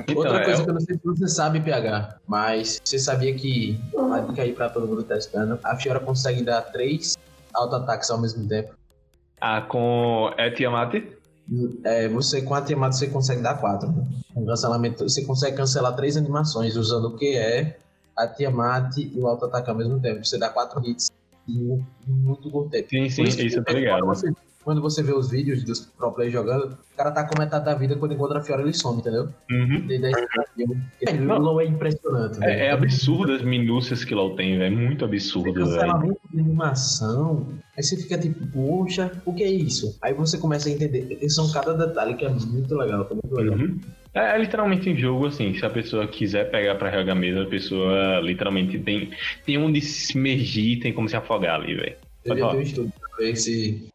[0.08, 3.78] Então, Outra coisa que eu não sei se você sabe, PH, mas você sabia que,
[3.94, 7.16] uma dica aí pra todo mundo testando, a Fiora consegue dar três
[7.54, 8.74] auto-ataques ao mesmo tempo.
[9.40, 10.32] Ah, com.
[10.36, 10.94] É Tiamat?
[11.84, 13.94] É, você com a Tiamat você consegue dar quatro.
[14.34, 17.78] Com cancelamento, você consegue cancelar três animações usando o que é
[18.16, 20.24] a Tiamat e o auto-ataque ao mesmo tempo.
[20.24, 21.08] Você dá quatro hits
[21.48, 22.88] muito curto tempo.
[22.90, 24.06] Sim, sim, que isso eu tô quando ligado.
[24.06, 24.32] você,
[24.62, 27.74] quando você vê os vídeos dos pro players jogando, o cara tá com metade da
[27.74, 29.28] vida, quando encontra a Fiora ele some, entendeu?
[29.50, 29.86] Uhum.
[29.86, 30.14] 10
[31.20, 31.38] O Não.
[31.38, 32.38] LoL é impressionante.
[32.44, 34.74] É, é absurdo as minúcias que LOL tem, velho.
[34.74, 35.66] É muito absurdo, velho.
[35.66, 37.46] cancelamento de animação.
[37.76, 39.96] Aí você fica tipo, poxa, o que é isso?
[40.02, 41.18] Aí você começa a entender.
[41.30, 43.56] São cada detalhe que é muito legal, tá muito legal.
[43.56, 43.80] Uhum.
[44.14, 47.46] É, é literalmente um jogo assim, se a pessoa quiser pegar pra jogar mesmo, a
[47.46, 49.10] pessoa literalmente tem,
[49.44, 51.96] tem onde se imergir, tem como se afogar ali, velho.
[52.26, 52.50] Falar.
[52.52, 53.88] ter um estudo pra ver se,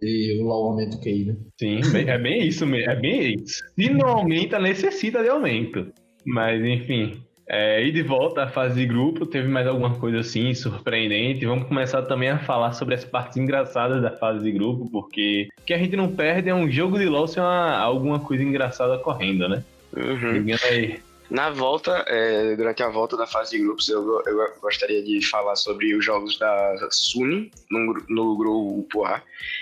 [0.00, 1.36] se o LoL aumenta o QI, né?
[1.58, 3.62] Sim, bem- é bem isso mesmo, é bem isso.
[3.78, 5.92] Se não aumenta, necessita de aumento.
[6.24, 10.52] Mas, enfim, é, e de volta à fase de grupo, teve mais alguma coisa assim
[10.54, 11.46] surpreendente.
[11.46, 15.62] Vamos começar também a falar sobre as partes engraçadas da fase de grupo, porque o
[15.64, 18.94] que a gente não perde é um jogo de LoL sem uma- alguma coisa engraçada
[18.96, 19.64] ocorrendo, né?
[19.96, 20.44] Uhum.
[20.70, 21.00] Aí.
[21.30, 25.56] Na volta, é, durante a volta da fase de grupos, eu, eu gostaria de falar
[25.56, 29.20] sobre os jogos da Suni no, no grupo A,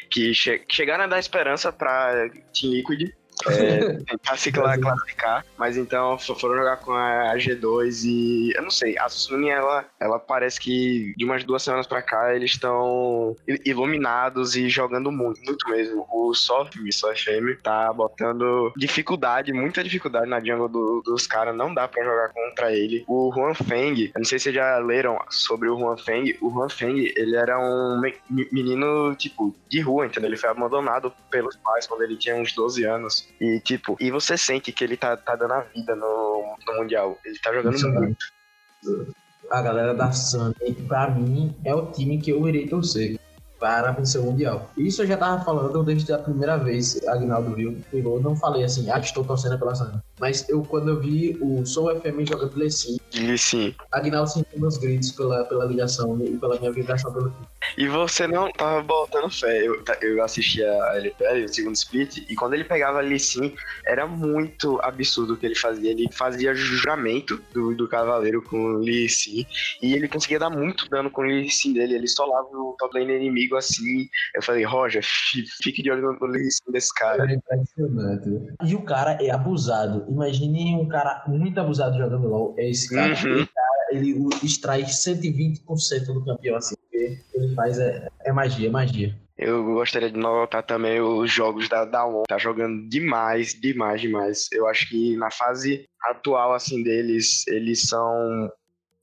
[0.09, 3.11] que che- chegaram a dar esperança para Team Liquid,
[3.49, 5.45] é, tentar se classificar.
[5.59, 10.19] Mas então foram jogar com a G2 e eu não sei, a Suni ela, ela
[10.19, 15.69] parece que de umas duas semanas pra cá eles estão iluminados e jogando muito, muito
[15.69, 16.07] mesmo.
[16.11, 21.57] O Soft, o Soft FM, tá botando dificuldade, muita dificuldade na jungle do, dos caras,
[21.57, 23.05] não dá pra jogar contra ele.
[23.07, 26.51] O Juan Feng, eu não sei se vocês já leram sobre o Juan Feng, o
[26.51, 30.29] Juan Feng, ele era um menino, tipo, de rua, entendeu?
[30.29, 33.26] Ele foi abandonado pelos pais quando ele tinha uns 12 anos.
[33.41, 37.19] E, tipo, e você sente que ele tá, tá dando a vida no, no Mundial.
[37.25, 38.27] Ele tá jogando Isso muito.
[39.51, 43.19] A galera da Sunny, pra mim, é o time que eu irei torcer
[43.59, 44.71] para vencer o Mundial.
[44.77, 48.91] Isso eu já tava falando desde a primeira vez, Agnaldo viu, eu não falei assim,
[48.91, 49.99] ah, estou torcendo pela Sunny.
[50.21, 53.75] Mas eu, quando eu vi o Soul FM jogando Lecim, Lecim.
[53.93, 57.47] Agnaldo sentiu meus gritos pela, pela ligação e pela minha vibração pelo time.
[57.77, 59.67] E você não tava botando fé.
[59.67, 63.55] Eu, eu assistia a LPL, o segundo split, e quando ele pegava ali sim,
[63.87, 65.91] era muito absurdo o que ele fazia.
[65.91, 69.47] Ele fazia juramento do, do cavaleiro com o Lee Sin,
[69.83, 71.95] e ele conseguia dar muito dano com o Lee Sin dele.
[71.95, 74.09] Ele solava o top lane inimigo assim.
[74.35, 75.03] Eu falei, Roger,
[75.63, 77.31] fique de olho no, Lee Sin desse cara.
[77.31, 78.57] É impressionante.
[78.65, 80.05] E o cara é abusado.
[80.09, 82.55] Imagine um cara muito abusado jogando LOL.
[82.59, 83.13] É esse cara.
[83.13, 83.47] Uhum.
[83.47, 86.75] cara ele extrai 120% do campeão assim
[87.35, 89.15] ele faz é, é magia, é magia.
[89.39, 92.23] Eu gostaria de notar também os jogos da Dawn.
[92.27, 94.49] Tá jogando demais, demais, demais.
[94.51, 98.51] Eu acho que na fase atual, assim, deles, eles são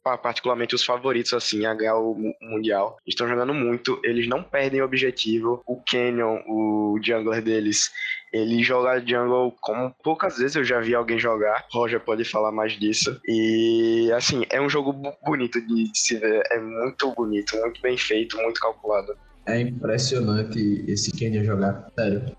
[0.03, 2.97] particularmente os favoritos, assim, a ganhar o Mundial.
[3.05, 5.61] Estão jogando muito, eles não perdem o objetivo.
[5.65, 7.91] O Canyon, o jungler deles,
[8.33, 11.65] ele joga jungle como poucas vezes eu já vi alguém jogar.
[11.71, 13.21] Roger pode falar mais disso.
[13.27, 14.91] E assim, é um jogo
[15.23, 16.41] bonito de se ver.
[16.51, 19.15] É muito bonito, muito bem feito, muito calculado.
[19.45, 21.87] É impressionante esse Kenya jogar.
[21.97, 22.35] Sério.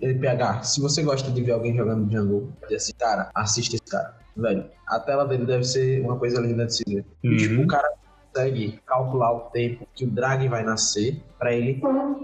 [0.00, 3.84] Ele PH, se você gosta de ver alguém jogando jungle, pode assim, cara, assista esse
[3.84, 4.18] cara.
[4.36, 7.06] Velho, a tela dele deve ser uma coisa linda de se ver.
[7.24, 7.36] Uhum.
[7.36, 7.88] Tipo, o cara
[8.38, 11.80] consegue calcular o tempo que o drag vai nascer para ele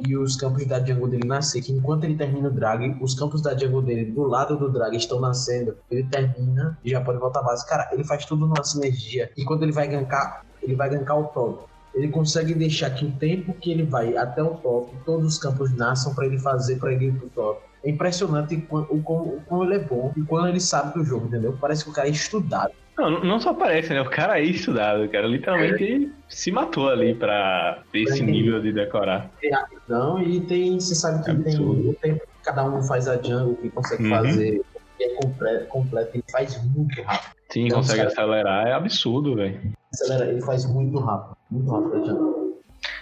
[0.06, 1.60] e os campos da jungle dele nascer.
[1.60, 4.96] Que enquanto ele termina o drag, os campos da jungle dele do lado do drag
[4.96, 5.76] estão nascendo.
[5.90, 7.66] Ele termina e já pode voltar à base.
[7.66, 9.30] Cara, ele faz tudo numa sinergia.
[9.36, 11.64] E quando ele vai gankar, ele vai gankar o top.
[11.94, 15.72] Ele consegue deixar que o tempo que ele vai até o top, todos os campos
[15.76, 17.60] nasçam para ele fazer para ele ir pro top.
[17.84, 21.56] É impressionante o quão, ele é bom e quando ele sabe do jogo, entendeu?
[21.60, 22.72] Parece que o cara é estudado.
[22.96, 24.00] Não, não só parece, né?
[24.00, 25.26] O cara é estudado, cara.
[25.26, 26.08] Literalmente é.
[26.28, 29.30] se matou ali pra ter esse nível de decorar.
[29.40, 30.78] Tem rapidão e tem.
[30.78, 34.04] Você sabe que é tem o tempo que cada um faz a jungle, que consegue
[34.04, 34.10] uhum.
[34.10, 34.62] fazer,
[34.96, 37.34] que é completo, completo, ele faz muito rápido.
[37.50, 39.60] Sim, então, consegue acelerar, é absurdo, velho.
[39.92, 42.43] Acelera, ele faz muito rápido, muito rápido a jungle.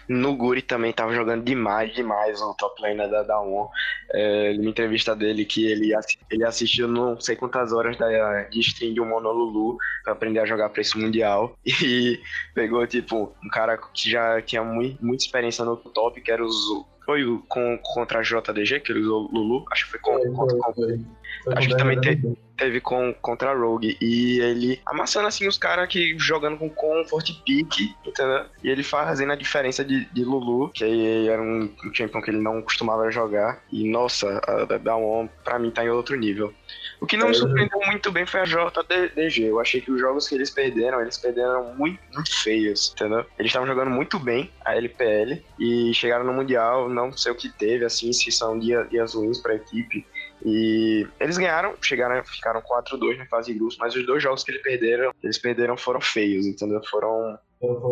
[0.08, 3.68] No Guri também tava jogando demais, demais o top laner da Dawn.
[4.12, 5.92] É, entrevista dele que ele,
[6.30, 10.46] ele assistiu não sei quantas horas da, de stream de um Monolulu pra aprender a
[10.46, 11.56] jogar esse Mundial.
[11.82, 12.20] E
[12.54, 16.86] pegou, tipo, um cara que já tinha muito, muita experiência no top, que era o
[17.12, 19.66] foi o, com, contra a JDG, que ele usou Lulu.
[19.70, 21.00] Acho que foi com, foi, contra, foi, foi.
[21.44, 23.98] Foi Acho que também te, teve com, contra a Rogue.
[24.00, 28.44] E ele amassando assim os caras que jogando com comfort pick, entendeu?
[28.62, 32.30] E ele fazendo a diferença de, de Lulu, que aí era um, um champion que
[32.30, 33.62] ele não costumava jogar.
[33.70, 36.54] E nossa, a Dawn pra mim tá em outro nível.
[37.02, 39.42] O que não me surpreendeu muito bem foi a JDG.
[39.46, 43.26] Eu achei que os jogos que eles perderam, eles perderam muito, muito feios, entendeu?
[43.36, 47.48] Eles estavam jogando muito bem a LPL e chegaram no Mundial, não sei o que
[47.48, 50.06] teve, assim, se são dias, dias ruins pra equipe.
[50.44, 54.52] E eles ganharam, chegaram, ficaram 4-2 na fase de grupos, mas os dois jogos que
[54.52, 56.80] eles perderam, eles perderam foram feios, entendeu?
[56.88, 57.36] Foram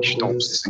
[0.05, 0.62] stomps.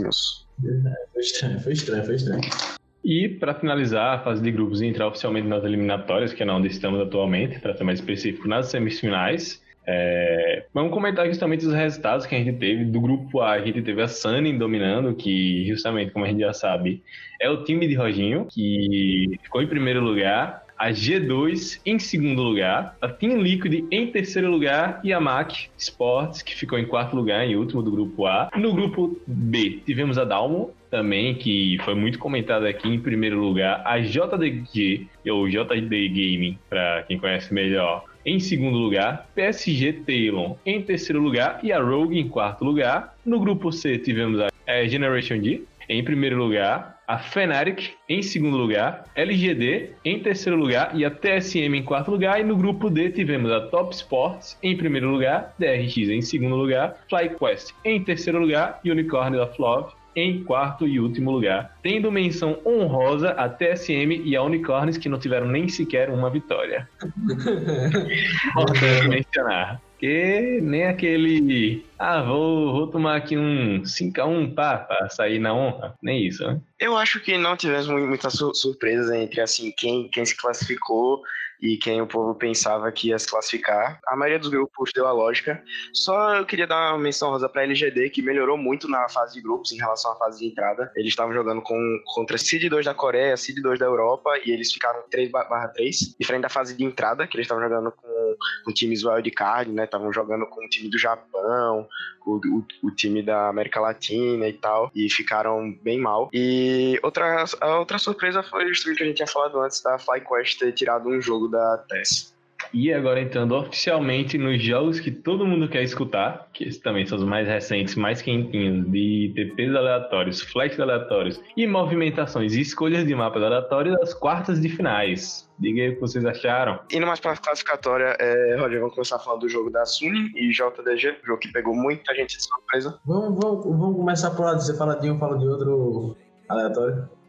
[1.12, 2.79] Foi estranho, foi estranho, foi estranho.
[3.04, 6.68] E para finalizar a fase de grupos e entrar oficialmente nas eliminatórias, que é onde
[6.68, 10.66] estamos atualmente, para ser mais específico, nas semifinais, é...
[10.74, 12.84] vamos comentar justamente os resultados que a gente teve.
[12.84, 16.52] Do grupo A, a gente teve a Sunny dominando, que justamente, como a gente já
[16.52, 17.02] sabe,
[17.40, 22.96] é o time de Roginho, que ficou em primeiro lugar a G2 em segundo lugar,
[23.02, 27.46] a Team Liquid em terceiro lugar e a MAC Sports, que ficou em quarto lugar,
[27.46, 28.48] em último do grupo A.
[28.56, 33.82] No grupo B, tivemos a Dalmo, também, que foi muito comentada aqui em primeiro lugar,
[33.84, 40.56] a JDG, ou JD Gaming, para quem conhece melhor, em segundo lugar, PSG Talon.
[40.64, 43.14] Em terceiro lugar e a Rogue em quarto lugar.
[43.24, 45.62] No grupo C tivemos a é, Generation D.
[45.88, 47.94] Em primeiro lugar, a Fnatic.
[48.08, 52.38] Em segundo lugar, LGD em terceiro lugar e a TSM em quarto lugar.
[52.38, 54.58] E no grupo D tivemos a Top Sports.
[54.62, 57.74] Em primeiro lugar, DRX em segundo lugar, FlyQuest.
[57.84, 63.30] Em terceiro lugar e Unicorn of Love em quarto e último lugar, tendo menção honrosa
[63.30, 66.88] a TSM e a Unicorns, que não tiveram nem sequer uma vitória.
[68.50, 69.80] Importante mencionar.
[69.98, 71.84] Que nem aquele.
[71.98, 75.94] Ah, vou, vou tomar aqui um 5x1 pá, pra sair na honra.
[76.02, 76.58] Nem isso, né?
[76.78, 81.22] Eu acho que não tivemos muitas surpresas entre assim quem, quem se classificou
[81.60, 84.00] e quem o povo pensava que ia se classificar.
[84.06, 85.62] A maioria dos grupos deu a lógica.
[85.92, 89.34] Só eu queria dar uma menção rosa para a LGD, que melhorou muito na fase
[89.34, 90.90] de grupos em relação à fase de entrada.
[90.96, 91.78] Eles estavam jogando com,
[92.14, 96.48] contra Seed 2 da Coreia, Seed 2 da Europa, e eles ficaram 3/3, diferente da
[96.48, 99.84] fase de entrada, que eles estavam jogando com, com times wildcard, né?
[99.84, 101.86] Estavam jogando com o time do Japão,
[102.24, 106.28] o, o, o, time da América Latina e tal, e ficaram bem mal.
[106.32, 110.58] E outra, a outra surpresa foi o que a gente tinha falado antes da FlyQuest
[110.58, 112.34] ter tirado um jogo da TES.
[112.72, 117.18] E agora entrando oficialmente nos jogos que todo mundo quer escutar, que esses também são
[117.18, 123.14] os mais recentes, mais quentinhos, de TPs aleatórios, flex aleatórios e movimentações e escolhas de
[123.14, 125.48] mapas aleatórios das quartas de finais.
[125.58, 126.78] Diga aí o que vocês acharam.
[126.92, 130.50] Indo mais para a classificatória, é, Roger, vamos começar falando do jogo da Suning e
[130.50, 132.98] JDG, jogo que pegou muita gente de surpresa.
[133.04, 136.16] Vamos, vamos, vamos começar por lado, você fala de um, fala de outro
[136.48, 137.19] aleatório.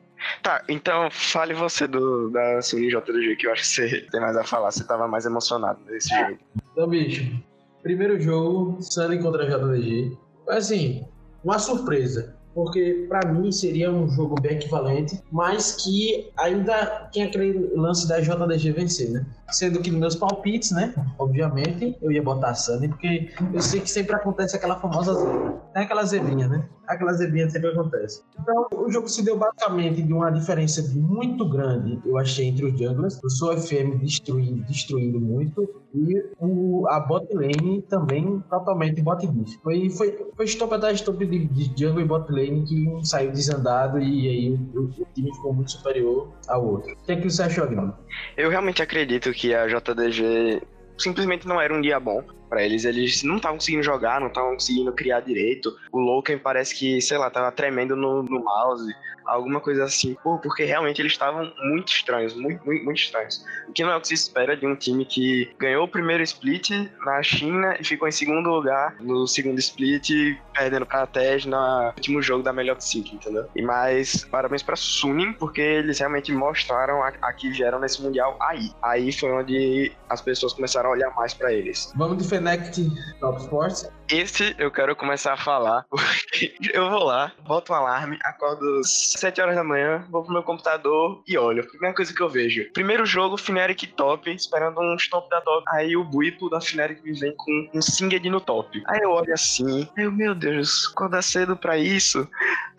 [0.41, 4.35] Tá, então fale você do, da Suning JDG, que eu acho que você tem mais
[4.37, 6.37] a falar, você tava mais emocionado nesse jogo.
[6.71, 7.23] Então, bicho,
[7.81, 10.17] primeiro jogo, Sunny contra JDG.
[10.45, 11.05] Foi assim,
[11.43, 17.71] uma surpresa porque para mim seria um jogo bem equivalente, mas que ainda tem aquele
[17.75, 19.25] lance da JDG vencer, né?
[19.49, 20.93] Sendo que nos meus palpites, né?
[21.17, 25.51] Obviamente, eu ia botar a Sunny, porque eu sei que sempre acontece aquela famosa zebra.
[25.73, 26.69] Tem aquela zebrinha, né?
[26.87, 28.21] Aquela zebrinha sempre acontece.
[28.39, 32.77] Então, o jogo se deu basicamente de uma diferença muito grande, eu achei, entre os
[32.77, 33.19] junglers.
[33.23, 39.21] O Soul FM destruindo, destruindo muito, e o, a bot lane também totalmente bot.
[39.61, 43.31] Foi, foi, foi stop atrás stop de, de jungle e bot lane que um saiu
[43.31, 46.93] desandado e aí o, o time ficou muito superior ao outro.
[46.93, 47.95] O que é que você achou, Aguinaldo?
[48.37, 50.61] Eu realmente acredito que a JDG
[50.97, 52.83] simplesmente não era um dia bom para eles.
[52.83, 55.73] Eles não estavam conseguindo jogar, não estavam conseguindo criar direito.
[55.89, 58.93] O Loken parece que, sei lá, tava tremendo no, no mouse,
[59.25, 60.15] alguma coisa assim.
[60.21, 63.43] Pô, porque realmente eles estavam muito estranhos, muito, muito, muito estranhos.
[63.67, 66.21] O que não é o que se espera de um time que ganhou o primeiro
[66.23, 66.71] split
[67.05, 70.09] na China e ficou em segundo lugar no segundo split,
[70.53, 73.47] perdendo pra TES no último jogo da Melhor City, entendeu?
[73.55, 78.37] E mais, parabéns pra Suning, porque eles realmente mostraram a, a que vieram nesse Mundial
[78.41, 78.71] aí.
[78.81, 81.93] Aí foi onde as pessoas começaram a olhar mais para eles.
[81.95, 83.87] Vamos de Fenect Top Sports?
[84.09, 89.13] Esse eu quero começar a falar, porque eu vou lá, boto um alarme, acordo às
[89.15, 91.65] 7 horas da manhã, vou pro meu computador e olho.
[91.67, 92.67] Primeira coisa que eu vejo.
[92.73, 95.63] Primeiro jogo, Fnatic top, esperando um stop da top.
[95.69, 98.81] Aí o Buipo da Fnatic me vem com um Singed no top.
[98.87, 102.27] Aí eu olho assim, aí eu, meu Deus, acorda cedo pra isso.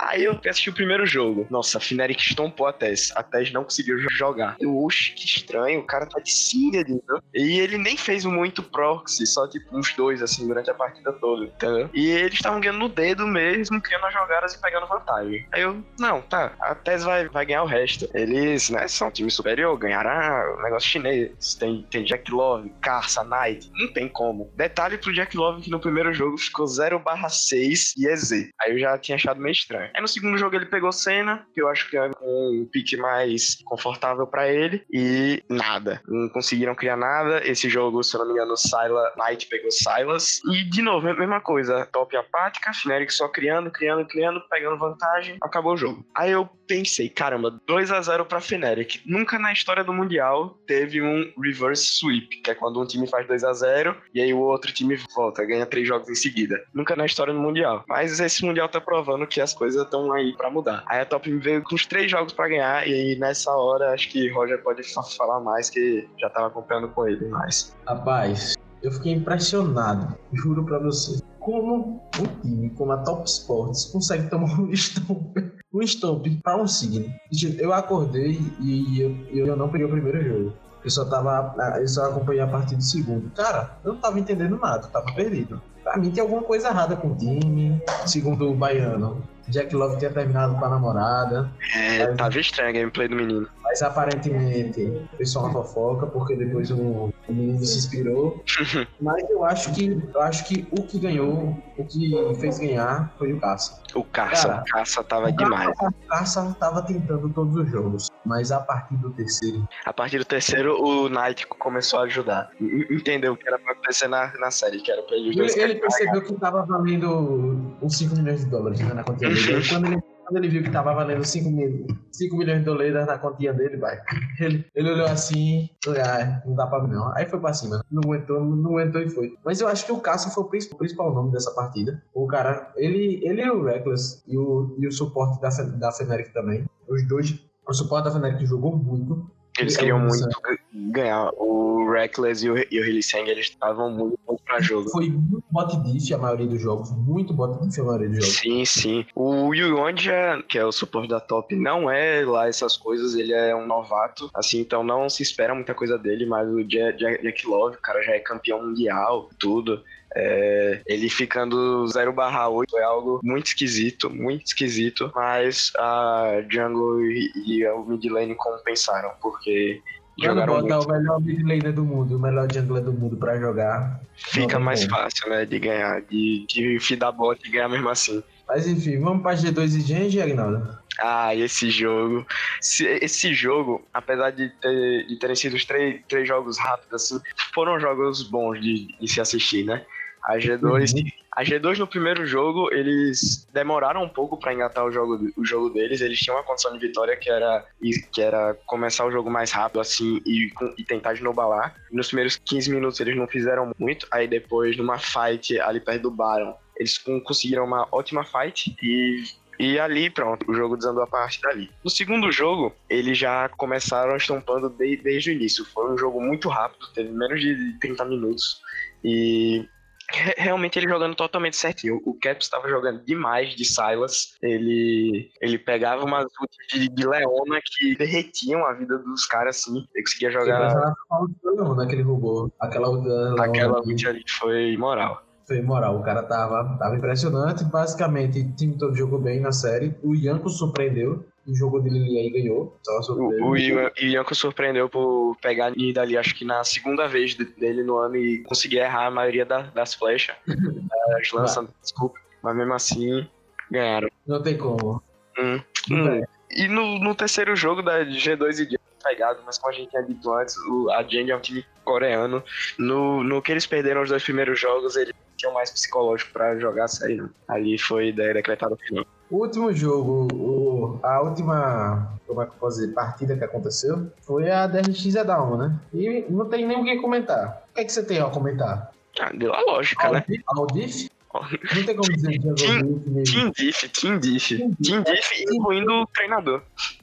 [0.02, 1.46] Aí eu assisti o primeiro jogo.
[1.48, 3.12] Nossa, a Fnatic estompou a Tess.
[3.14, 4.56] A Tess não conseguiu jogar.
[4.58, 7.22] Eu, oxe, que estranho, o cara tá de Singed, entendeu?
[7.32, 11.44] E ele nem fez muito proxy, só tipo uns dois, assim, durante a partida todo,
[11.44, 11.88] entendeu?
[11.94, 15.46] E eles estavam ganhando no dedo mesmo, criando as jogadas e pegando vantagem.
[15.52, 18.08] Aí eu, não, tá, a TES vai, vai ganhar o resto.
[18.12, 21.54] Eles, né, são um time superior, ganharam o negócio chinês.
[21.54, 24.50] Tem, tem Jack Love, Carça, Knight, não tem como.
[24.56, 28.32] Detalhe pro Jack Love que no primeiro jogo ficou 0/6 e EZ.
[28.60, 29.91] Aí eu já tinha achado meio estranho.
[29.94, 33.58] Aí no segundo jogo ele pegou cena, que eu acho que é um pique mais
[33.64, 36.00] confortável para ele, e nada.
[36.06, 37.40] Não conseguiram criar nada.
[37.46, 40.40] Esse jogo, se eu não me engano, Syla Knight pegou Silas.
[40.50, 41.86] E de novo, a mesma coisa.
[41.92, 45.36] Top apática, Fnatic só criando, criando, criando, pegando vantagem.
[45.42, 46.04] Acabou o jogo.
[46.14, 49.02] Aí eu pensei, caramba, 2 a 0 pra Fnatic.
[49.04, 53.26] Nunca na história do Mundial teve um reverse sweep, que é quando um time faz
[53.26, 56.62] 2 a 0 e aí o outro time volta, ganha três jogos em seguida.
[56.72, 57.84] Nunca na história do Mundial.
[57.88, 60.84] Mas esse Mundial tá provando que as coisas estão aí para mudar.
[60.86, 64.08] Aí a Top veio com os três jogos para ganhar e aí nessa hora acho
[64.10, 64.82] que Roger pode
[65.16, 67.74] falar mais que já tava acompanhando com ele mais.
[67.86, 71.20] Rapaz, eu fiquei impressionado, juro para você.
[71.38, 75.36] Como um time como a Top Sports consegue tomar um stomp,
[75.72, 77.12] um stomp para um signo.
[77.58, 80.52] Eu acordei e eu, eu não peguei o primeiro jogo.
[80.84, 81.54] Eu só tava.
[81.78, 83.30] Eu só acompanhei a partir do segundo.
[83.34, 85.62] Cara, eu não tava entendendo nada, eu tava perdido.
[85.92, 89.22] Pra mim tem alguma coisa errada com o time, segundo o baiano.
[89.46, 91.50] Jack Love tinha terminado com a namorada.
[91.76, 93.46] É, mas, tava estranho a gameplay do menino.
[93.72, 98.44] Mas aparentemente foi só uma fofoca, porque depois o, o menino se inspirou.
[99.00, 103.32] mas eu acho que eu acho que o que ganhou, o que fez ganhar foi
[103.32, 103.82] o Caça.
[103.94, 105.74] O Caça, Cara, o Caça tava o demais.
[105.80, 109.66] O Caça tava tentando todos os jogos, mas a partir do terceiro.
[109.86, 112.50] A partir do terceiro, o Knight começou a ajudar.
[112.90, 115.74] Entendeu o que era pra acontecer na, na série, que era pra ele Ele, ele
[115.76, 119.62] percebeu que tava valendo uns 5 milhões de dólares né, na continha dele.
[119.66, 123.18] Quando ele, quando ele viu que tava valendo 5, mil, 5 milhões de dólares na
[123.18, 123.98] continha dele, vai.
[124.40, 127.14] Ele, ele olhou assim, ah, não dá pra mim não.
[127.14, 127.84] Aí foi pra cima.
[127.90, 129.34] Não aguentou, não aguentou e foi.
[129.44, 132.02] Mas eu acho que o Cássio foi o principal, o principal nome dessa partida.
[132.14, 135.48] O cara, ele, ele é o Reckless e o, e o suporte da,
[135.78, 136.64] da Feneric também.
[136.88, 137.38] Os dois.
[137.68, 139.30] O suporte da Feneric jogou muito.
[139.58, 140.28] Eles É, queriam muito
[140.72, 141.30] ganhar.
[141.36, 144.88] O Reckless e o, e o Hillisang, eles estavam muito bons pra jogo.
[144.90, 146.90] Foi muito bot diff a maioria dos jogos.
[146.90, 148.38] Muito bot diff a maioria dos jogos.
[148.38, 149.06] Sim, sim.
[149.14, 153.54] O Yuonja, que é o suporte da top, não é lá essas coisas, ele é
[153.54, 157.76] um novato, assim, então não se espera muita coisa dele, mas o Jack, Jack Love,
[157.76, 159.82] o cara já é campeão mundial, tudo.
[160.14, 167.00] É, ele ficando 0 barra 8 foi algo muito esquisito, muito esquisito, mas a Jungle
[167.02, 169.80] e, e o mid lane compensaram, porque
[170.18, 170.88] Quando jogaram bota muito.
[170.90, 174.00] o melhor mid laner do mundo, o melhor jungler do mundo pra jogar.
[174.14, 174.90] Fica mais não.
[174.96, 178.22] fácil, né, de ganhar, de, de fidar bot e ganhar mesmo assim.
[178.46, 180.76] Mas enfim, vamos pra G2 e Genji, Agnaldo?
[181.00, 182.26] Ah, esse jogo.
[182.60, 187.18] Se- Esse jogo, apesar de, ter, de terem sido os três, três jogos rápidos, assim,
[187.54, 189.82] foram jogos bons de, de se assistir, né?
[190.24, 190.94] A G2.
[190.94, 191.10] Uhum.
[191.34, 195.70] A G2 no primeiro jogo, eles demoraram um pouco pra engatar o jogo, o jogo
[195.70, 196.00] deles.
[196.02, 197.64] Eles tinham uma condição de vitória que era,
[198.12, 201.74] que era começar o jogo mais rápido, assim, e, e tentar esnobalar.
[201.90, 204.06] Nos primeiros 15 minutos eles não fizeram muito.
[204.12, 209.22] Aí depois, numa fight ali perto do Baron, eles con- conseguiram uma ótima fight e
[209.58, 211.70] e ali, pronto, o jogo desandou a partir dali.
[211.84, 215.64] No segundo jogo, eles já começaram estampando de- desde o início.
[215.66, 218.60] Foi um jogo muito rápido, teve menos de 30 minutos.
[219.04, 219.64] E
[220.36, 222.00] realmente ele jogando totalmente certinho.
[222.04, 224.34] O Caps estava jogando demais de Silas.
[224.42, 229.86] Ele, ele pegava umas ults de, de Leona que derretiam a vida dos caras assim.
[229.94, 232.52] Ele conseguia jogar parece que ela falou que foi Leona que ele roubou.
[232.60, 235.22] Aquela outra aquela ali foi moral.
[235.46, 235.98] foi moral.
[235.98, 237.64] O cara tava, tava impressionante.
[237.64, 239.94] Basicamente, o time todo jogou bem na série.
[240.02, 241.24] O Yanko surpreendeu.
[241.46, 242.78] O jogo dele ali aí ganhou.
[243.02, 243.44] Surpreendeu.
[243.46, 247.34] O, o Ian- o Ianco surpreendeu por pegar e dali, acho que na segunda vez
[247.34, 250.36] de- dele no ano e conseguir errar a maioria da- das flechas.
[251.08, 252.18] das lanças, desculpa.
[252.42, 253.28] Mas mesmo assim,
[253.70, 254.08] ganharam.
[254.26, 255.02] Não tem como.
[255.38, 255.60] Hum.
[255.90, 256.22] Hum.
[256.54, 260.02] E no, no terceiro jogo da G2 e Gen pegado, mas como a gente tinha
[260.02, 262.40] dito antes, o, a Gen é um time coreano.
[262.78, 266.84] No, no que eles perderam os dois primeiros jogos, eles tinham mais psicológico pra jogar
[266.84, 267.16] a série.
[267.16, 267.28] né?
[267.48, 269.04] Ali foi ideia decretada no final.
[269.32, 274.10] O último jogo, o- a última como é que eu posso dizer, partida que aconteceu
[274.20, 275.80] foi a DRX da 1, né?
[275.94, 277.62] E não tem nem o que comentar.
[277.70, 278.92] O que, é que você tem a comentar?
[279.18, 280.24] Ah, deu a lógica, né?
[280.48, 281.08] Aldif?
[281.74, 282.38] Não tem como dizer.
[282.56, 284.54] Team Diff, Team Diff.
[284.82, 286.60] Team Diff, incluindo o treinador.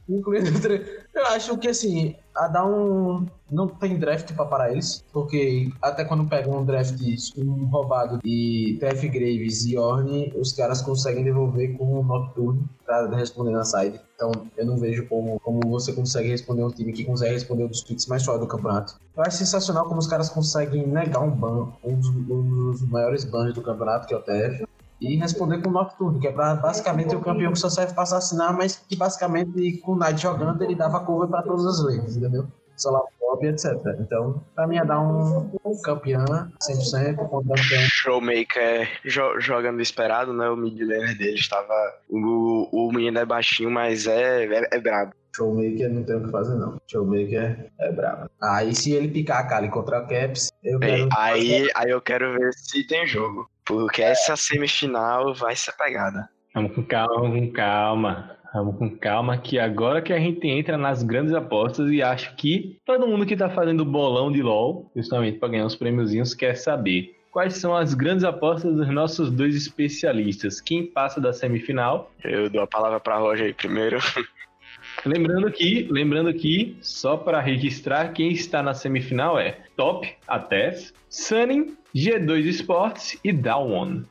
[0.07, 3.25] Incluindo o tre- Eu acho que assim, a dar um.
[3.51, 6.99] Não tem draft pra parar eles, porque até quando pegam um draft
[7.35, 13.07] um roubado de TF Graves e Orne, os caras conseguem devolver com um Nocturne pra
[13.15, 13.99] responder na side.
[14.15, 17.69] Então eu não vejo como, como você consegue responder um time que consegue responder um
[17.69, 18.99] dos tweets mais fortes do campeonato.
[19.17, 23.25] Eu acho sensacional como os caras conseguem negar um ban, um dos, um dos maiores
[23.25, 24.69] bans do campeonato, que é o TF
[25.01, 28.55] e responder com Nocturne, que é pra, basicamente o campeão que só serve pra assassinar,
[28.55, 32.47] mas que basicamente com o Knight jogando ele dava cover pra todas as lanes, entendeu?
[32.75, 33.73] Solar Pop, etc.
[33.99, 35.51] Então, pra mim é dar um,
[35.83, 37.57] campeão 100% contra um.
[37.57, 40.49] Showmaker jo jogando esperado, né?
[40.49, 41.73] O mid laner dele estava.
[42.09, 45.11] O, o menino é baixinho, mas é, é, é brabo.
[45.35, 46.79] Showmaker não tem o que fazer, não.
[46.89, 48.29] Showmaker é brabo.
[48.41, 51.09] Aí se ele picar a Kali contra a Caps, eu quero.
[51.15, 53.49] aí, aí eu quero ver se tem jogo.
[53.65, 56.27] Porque essa semifinal vai ser pegada.
[56.53, 58.39] Vamos com calma, vamos com calma.
[58.51, 62.79] Vamos com calma, que agora que a gente entra nas grandes apostas e acho que
[62.83, 67.15] todo mundo que tá fazendo bolão de LoL, justamente para ganhar os prêmiozinhos, quer saber
[67.31, 70.59] quais são as grandes apostas dos nossos dois especialistas.
[70.59, 72.11] Quem passa da semifinal?
[72.23, 73.99] Eu dou a palavra pra Roger aí primeiro.
[75.05, 81.77] Lembrando que, lembrando que, só para registrar, quem está na semifinal é Top, Ates, Sunny,
[81.95, 84.03] G2 Esportes e Down.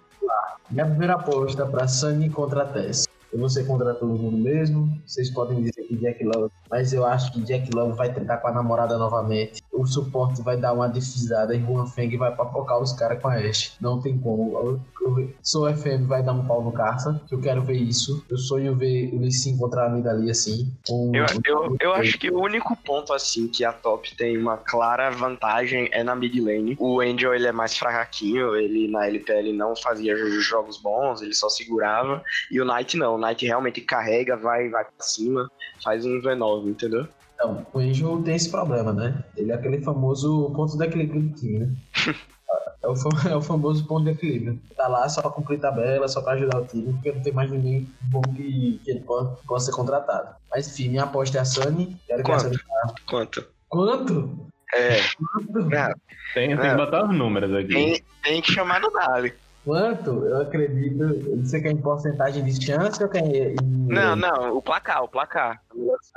[0.71, 3.07] Minha primeira aposta pra Sunny contra a Tess.
[3.31, 4.99] Eu vou ser contra todo mundo mesmo.
[5.05, 8.49] Vocês podem dizer que Jack Love, mas eu acho que Jack Love vai tentar com
[8.49, 9.63] a namorada novamente.
[9.79, 13.35] O suporte vai dar uma defisada e Juan Feng vai papocar os caras com a
[13.35, 13.73] Ashe.
[13.81, 14.59] Não tem como.
[14.59, 14.81] Eu,
[15.19, 18.25] eu, Sou FM vai dar um pau no Carça, que eu quero ver isso.
[18.29, 20.73] Eu sonho ver o Lee Sin contra a Midali assim.
[21.15, 25.11] Eu, eu, eu acho que o único ponto assim que a top tem uma clara
[25.11, 26.77] vantagem é na mid lane.
[26.79, 31.35] O Angel ele é mais fraquinho, ele na LPL não fazia jo- jogos bons, ele
[31.35, 32.23] só segurava.
[32.51, 35.51] E o Knight não, o Knight realmente carrega, vai, vai pra cima,
[35.83, 37.07] faz um V9, entendeu?
[37.39, 39.23] Então, o Angel tem esse problema, né?
[39.37, 41.73] Ele é aquele famoso ponto de equilíbrio do time, né?
[42.81, 42.95] É o,
[43.29, 44.59] é o famoso ponto de equilíbrio.
[44.75, 47.51] Tá lá só pra cumprir tabela, só pra ajudar o time, porque não tem mais
[47.51, 50.37] ninguém bom que, que ele possa, ser contratado.
[50.49, 51.97] Mas enfim, minha aposta é a Sunny.
[52.07, 52.45] Quero que a Quanto?
[52.45, 52.59] Sunny...
[53.07, 53.47] Quanto?
[53.69, 54.47] Quanto?
[54.75, 55.75] É, Quanto?
[55.75, 55.93] é,
[56.33, 57.69] Tem, tem que botar os números aqui.
[57.69, 59.35] tem, tem que chamar no Dali.
[59.69, 60.25] Quanto?
[60.25, 60.99] Eu acredito.
[61.45, 63.55] Você quer em porcentagem de chance ou quer em.
[63.87, 65.63] Não, não, o placar, o placar.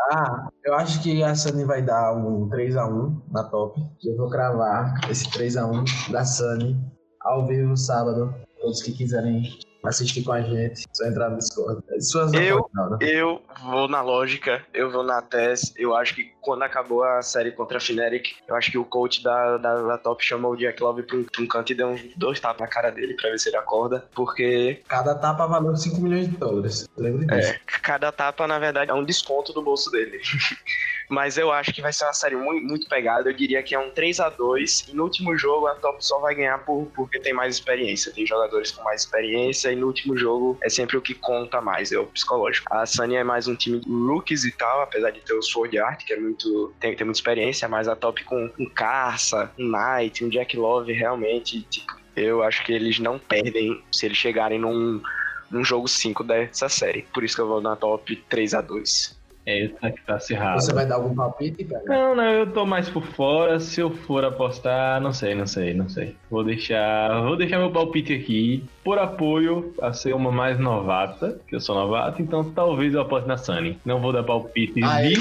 [0.10, 3.78] Ah, eu acho que a Sunny vai dar um 3x1 na top.
[4.06, 6.80] Eu vou cravar esse 3x1 da Sunny
[7.20, 8.34] ao vivo sábado.
[8.62, 9.44] Todos que quiserem
[9.84, 11.82] assistir com a gente, só entrar no Discord.
[12.00, 12.98] Suas Eu- não, né?
[13.02, 15.74] Eu vou na lógica, eu vou na TES.
[15.78, 19.24] Eu acho que quando acabou a série contra a Fnatic, eu acho que o coach
[19.24, 21.88] da, da, da Top chamou o Jack Love pra um, pra um canto e deu
[21.88, 24.06] uns dois tapas na cara dele pra ver se ele acorda.
[24.14, 26.88] Porque Cada tapa valeu 5 milhões de dólares.
[26.98, 27.52] Lembra disso?
[27.52, 30.20] é, cada tapa, na verdade, é um desconto do bolso dele.
[31.12, 33.30] Mas eu acho que vai ser uma série muito, muito pegada.
[33.30, 36.18] Eu diria que é um 3 a 2 E no último jogo a Top só
[36.20, 38.14] vai ganhar por, porque tem mais experiência.
[38.14, 39.74] Tem jogadores com mais experiência.
[39.74, 42.66] E no último jogo é sempre o que conta mais, é o psicológico.
[42.74, 45.78] A Sunny é mais um time de rookies e tal, apesar de ter o Sword
[45.80, 46.74] Art, que é muito.
[46.80, 50.94] tem, tem muita experiência, mas a Top com um Carça, um Knight, um Jack Love,
[50.94, 55.02] realmente, tipo, eu acho que eles não perdem se eles chegarem num,
[55.50, 57.02] num jogo 5 dessa série.
[57.14, 59.20] Por isso que eu vou na top 3 a 2
[59.60, 60.62] Essa que tá acirrada.
[60.62, 61.84] Você vai dar algum palpite, cara?
[61.86, 63.60] Não, não, eu tô mais por fora.
[63.60, 66.16] Se eu for apostar, não sei, não sei, não sei.
[66.30, 71.56] Vou deixar, vou deixar meu palpite aqui por apoio a ser uma mais novata, que
[71.56, 73.78] eu sou novato, então talvez eu aposte na Sunny.
[73.86, 75.20] Não vou dar palpite de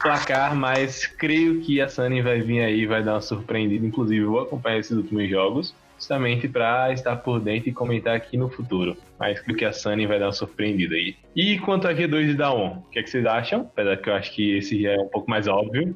[0.00, 3.86] placar, mas creio que a Sunny vai vir aí, vai dar uma surpreendida.
[3.86, 8.50] Inclusive, vou acompanhar esses últimos jogos, justamente para estar por dentro e comentar aqui no
[8.50, 8.96] futuro.
[9.18, 11.16] Mas creio que a Sunny vai dar uma surpreendida aí.
[11.34, 13.60] E quanto a G2 e Daon, o que, é que vocês acham?
[13.60, 15.94] Apesar que eu acho que esse já é um pouco mais óbvio.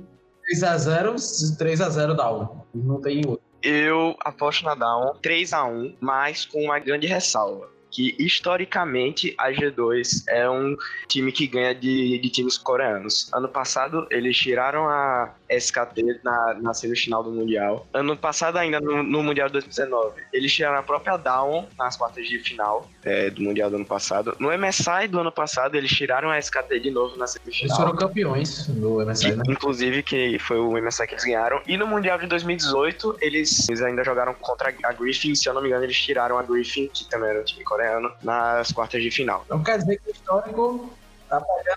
[0.54, 1.14] 3x0,
[1.58, 2.60] 3x0 dá um.
[2.72, 3.44] Não tem outro.
[3.60, 7.68] Eu aposto na Down 3 a 1 mas com uma grande ressalva.
[7.96, 10.76] Que historicamente a G2 é um
[11.08, 13.32] time que ganha de, de times coreanos.
[13.32, 17.86] Ano passado eles tiraram a SKT na, na semifinal do Mundial.
[17.94, 22.28] Ano passado, ainda no, no Mundial de 2019, eles tiraram a própria Down nas quartas
[22.28, 24.36] de final é, do Mundial do ano passado.
[24.38, 27.76] No MSI do ano passado, eles tiraram a SKT de novo na Eles semifinal.
[27.76, 29.42] foram campeões do MSI, né?
[29.48, 31.62] Inclusive, que foi o MSI que eles ganharam.
[31.66, 35.34] E no Mundial de 2018, eles, eles ainda jogaram contra a Griffin.
[35.34, 37.85] Se eu não me engano, eles tiraram a Griffin, que também era um time coreano,
[38.22, 39.44] nas quartas de final.
[39.48, 40.98] Não quer dizer que o histórico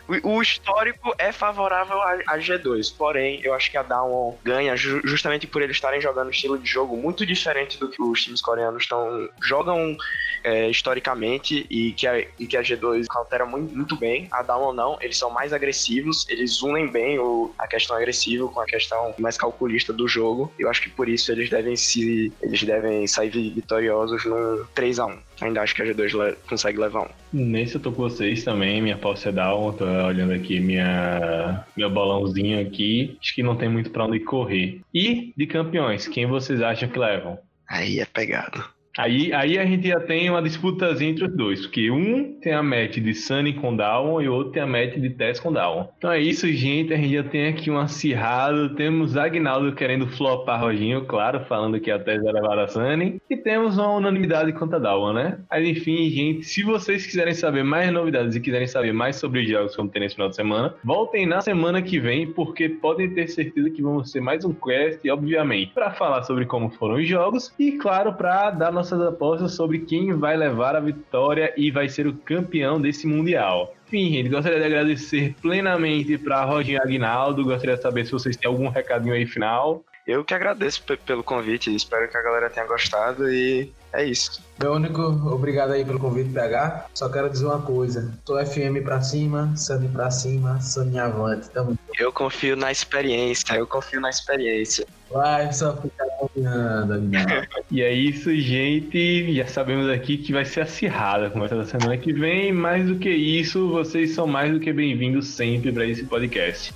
[0.07, 4.75] O, o histórico é favorável a, a G2, porém, eu acho que a Down ganha
[4.75, 8.21] ju- justamente por eles estarem jogando um estilo de jogo muito diferente do que os
[8.21, 9.97] times coreanos estão jogam
[10.43, 14.27] é, historicamente e que, a, e que a G2 altera muito, muito bem.
[14.31, 18.59] A Down não, eles são mais agressivos, eles unem bem o, a questão agressiva com
[18.61, 20.53] a questão mais calculista do jogo.
[20.59, 24.99] Eu acho que por isso eles devem se eles devem sair vi- vitoriosos num 3
[24.99, 27.09] a 1 Ainda acho que a G2 le- consegue levar um.
[27.31, 31.89] Nesse eu tô com vocês também, minha aposta é Down, tô olhando aqui minha, meu
[31.89, 34.81] bolãozinho aqui, acho que não tem muito pra onde correr.
[34.93, 37.37] E de campeões, quem vocês acham que levam?
[37.67, 38.63] Aí é pegado.
[38.99, 42.61] Aí, aí a gente já tem uma disputazinha entre os dois, porque um tem a
[42.61, 45.87] match de Sunny com Down e o outro tem a match de Tess com Down.
[45.97, 46.93] Então é isso, gente.
[46.93, 48.75] A gente já tem aqui um acirrado.
[48.75, 53.21] Temos Agnaldo querendo flopar Roginho, claro, falando que a Tess vai levar a Sunny.
[53.29, 55.39] E temos uma unanimidade contra Down, né?
[55.49, 59.49] Mas enfim, gente, se vocês quiserem saber mais novidades e quiserem saber mais sobre os
[59.49, 63.13] jogos que vão ter nesse final de semana, voltem na semana que vem, porque podem
[63.13, 67.07] ter certeza que vamos ter mais um quest, obviamente, para falar sobre como foram os
[67.07, 71.87] jogos e, claro, para dar nossas apostas sobre quem vai levar a vitória e vai
[71.89, 73.73] ser o campeão desse Mundial.
[73.87, 77.43] Enfim, gente, gostaria de agradecer plenamente para Roginho Aguinaldo.
[77.43, 79.83] Gostaria de saber se vocês têm algum recadinho aí final.
[80.07, 84.41] Eu que agradeço pe- pelo convite, espero que a galera tenha gostado e é isso.
[84.59, 86.87] Meu único, obrigado aí pelo convite, PH.
[86.95, 91.49] Só quero dizer uma coisa: tô FM pra cima, Sunny pra cima, Sunny avante.
[91.51, 94.85] Tamo Eu confio na experiência, eu confio na experiência.
[95.11, 96.08] Vai só ficar Aguinaldo.
[97.71, 99.33] E é isso, gente.
[99.35, 102.51] Já sabemos aqui que vai ser acirrada a conversa da semana que vem.
[102.51, 106.73] Mais do que isso, vocês são mais do que bem-vindos sempre para esse podcast.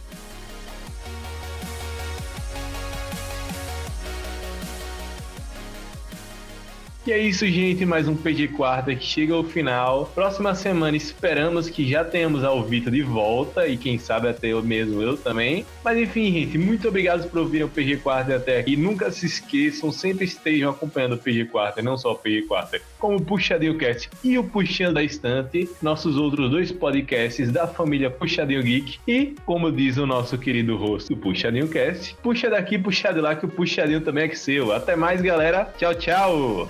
[7.05, 7.85] E é isso, gente.
[7.85, 10.09] Mais um PG Quarta que chega ao final.
[10.15, 14.63] Próxima semana esperamos que já tenhamos ao Vitor de volta e quem sabe até eu
[14.63, 15.65] mesmo eu também.
[15.83, 18.77] Mas enfim, gente, muito obrigado por ouvir o PG Quarta até aqui.
[18.77, 23.17] Nunca se esqueçam, sempre estejam acompanhando o PG Quarta, não só o PG Quarta, como
[23.17, 28.63] o Puxadinho Cast e o Puxando da Estante, nossos outros dois podcasts da família Puxadinho
[28.63, 28.99] Geek.
[29.05, 33.45] E, como diz o nosso querido rosto, Puxadinho Cast, puxa daqui, puxa de lá, que
[33.45, 34.71] o Puxadinho também é que seu.
[34.71, 35.65] Até mais, galera.
[35.77, 36.69] Tchau, tchau.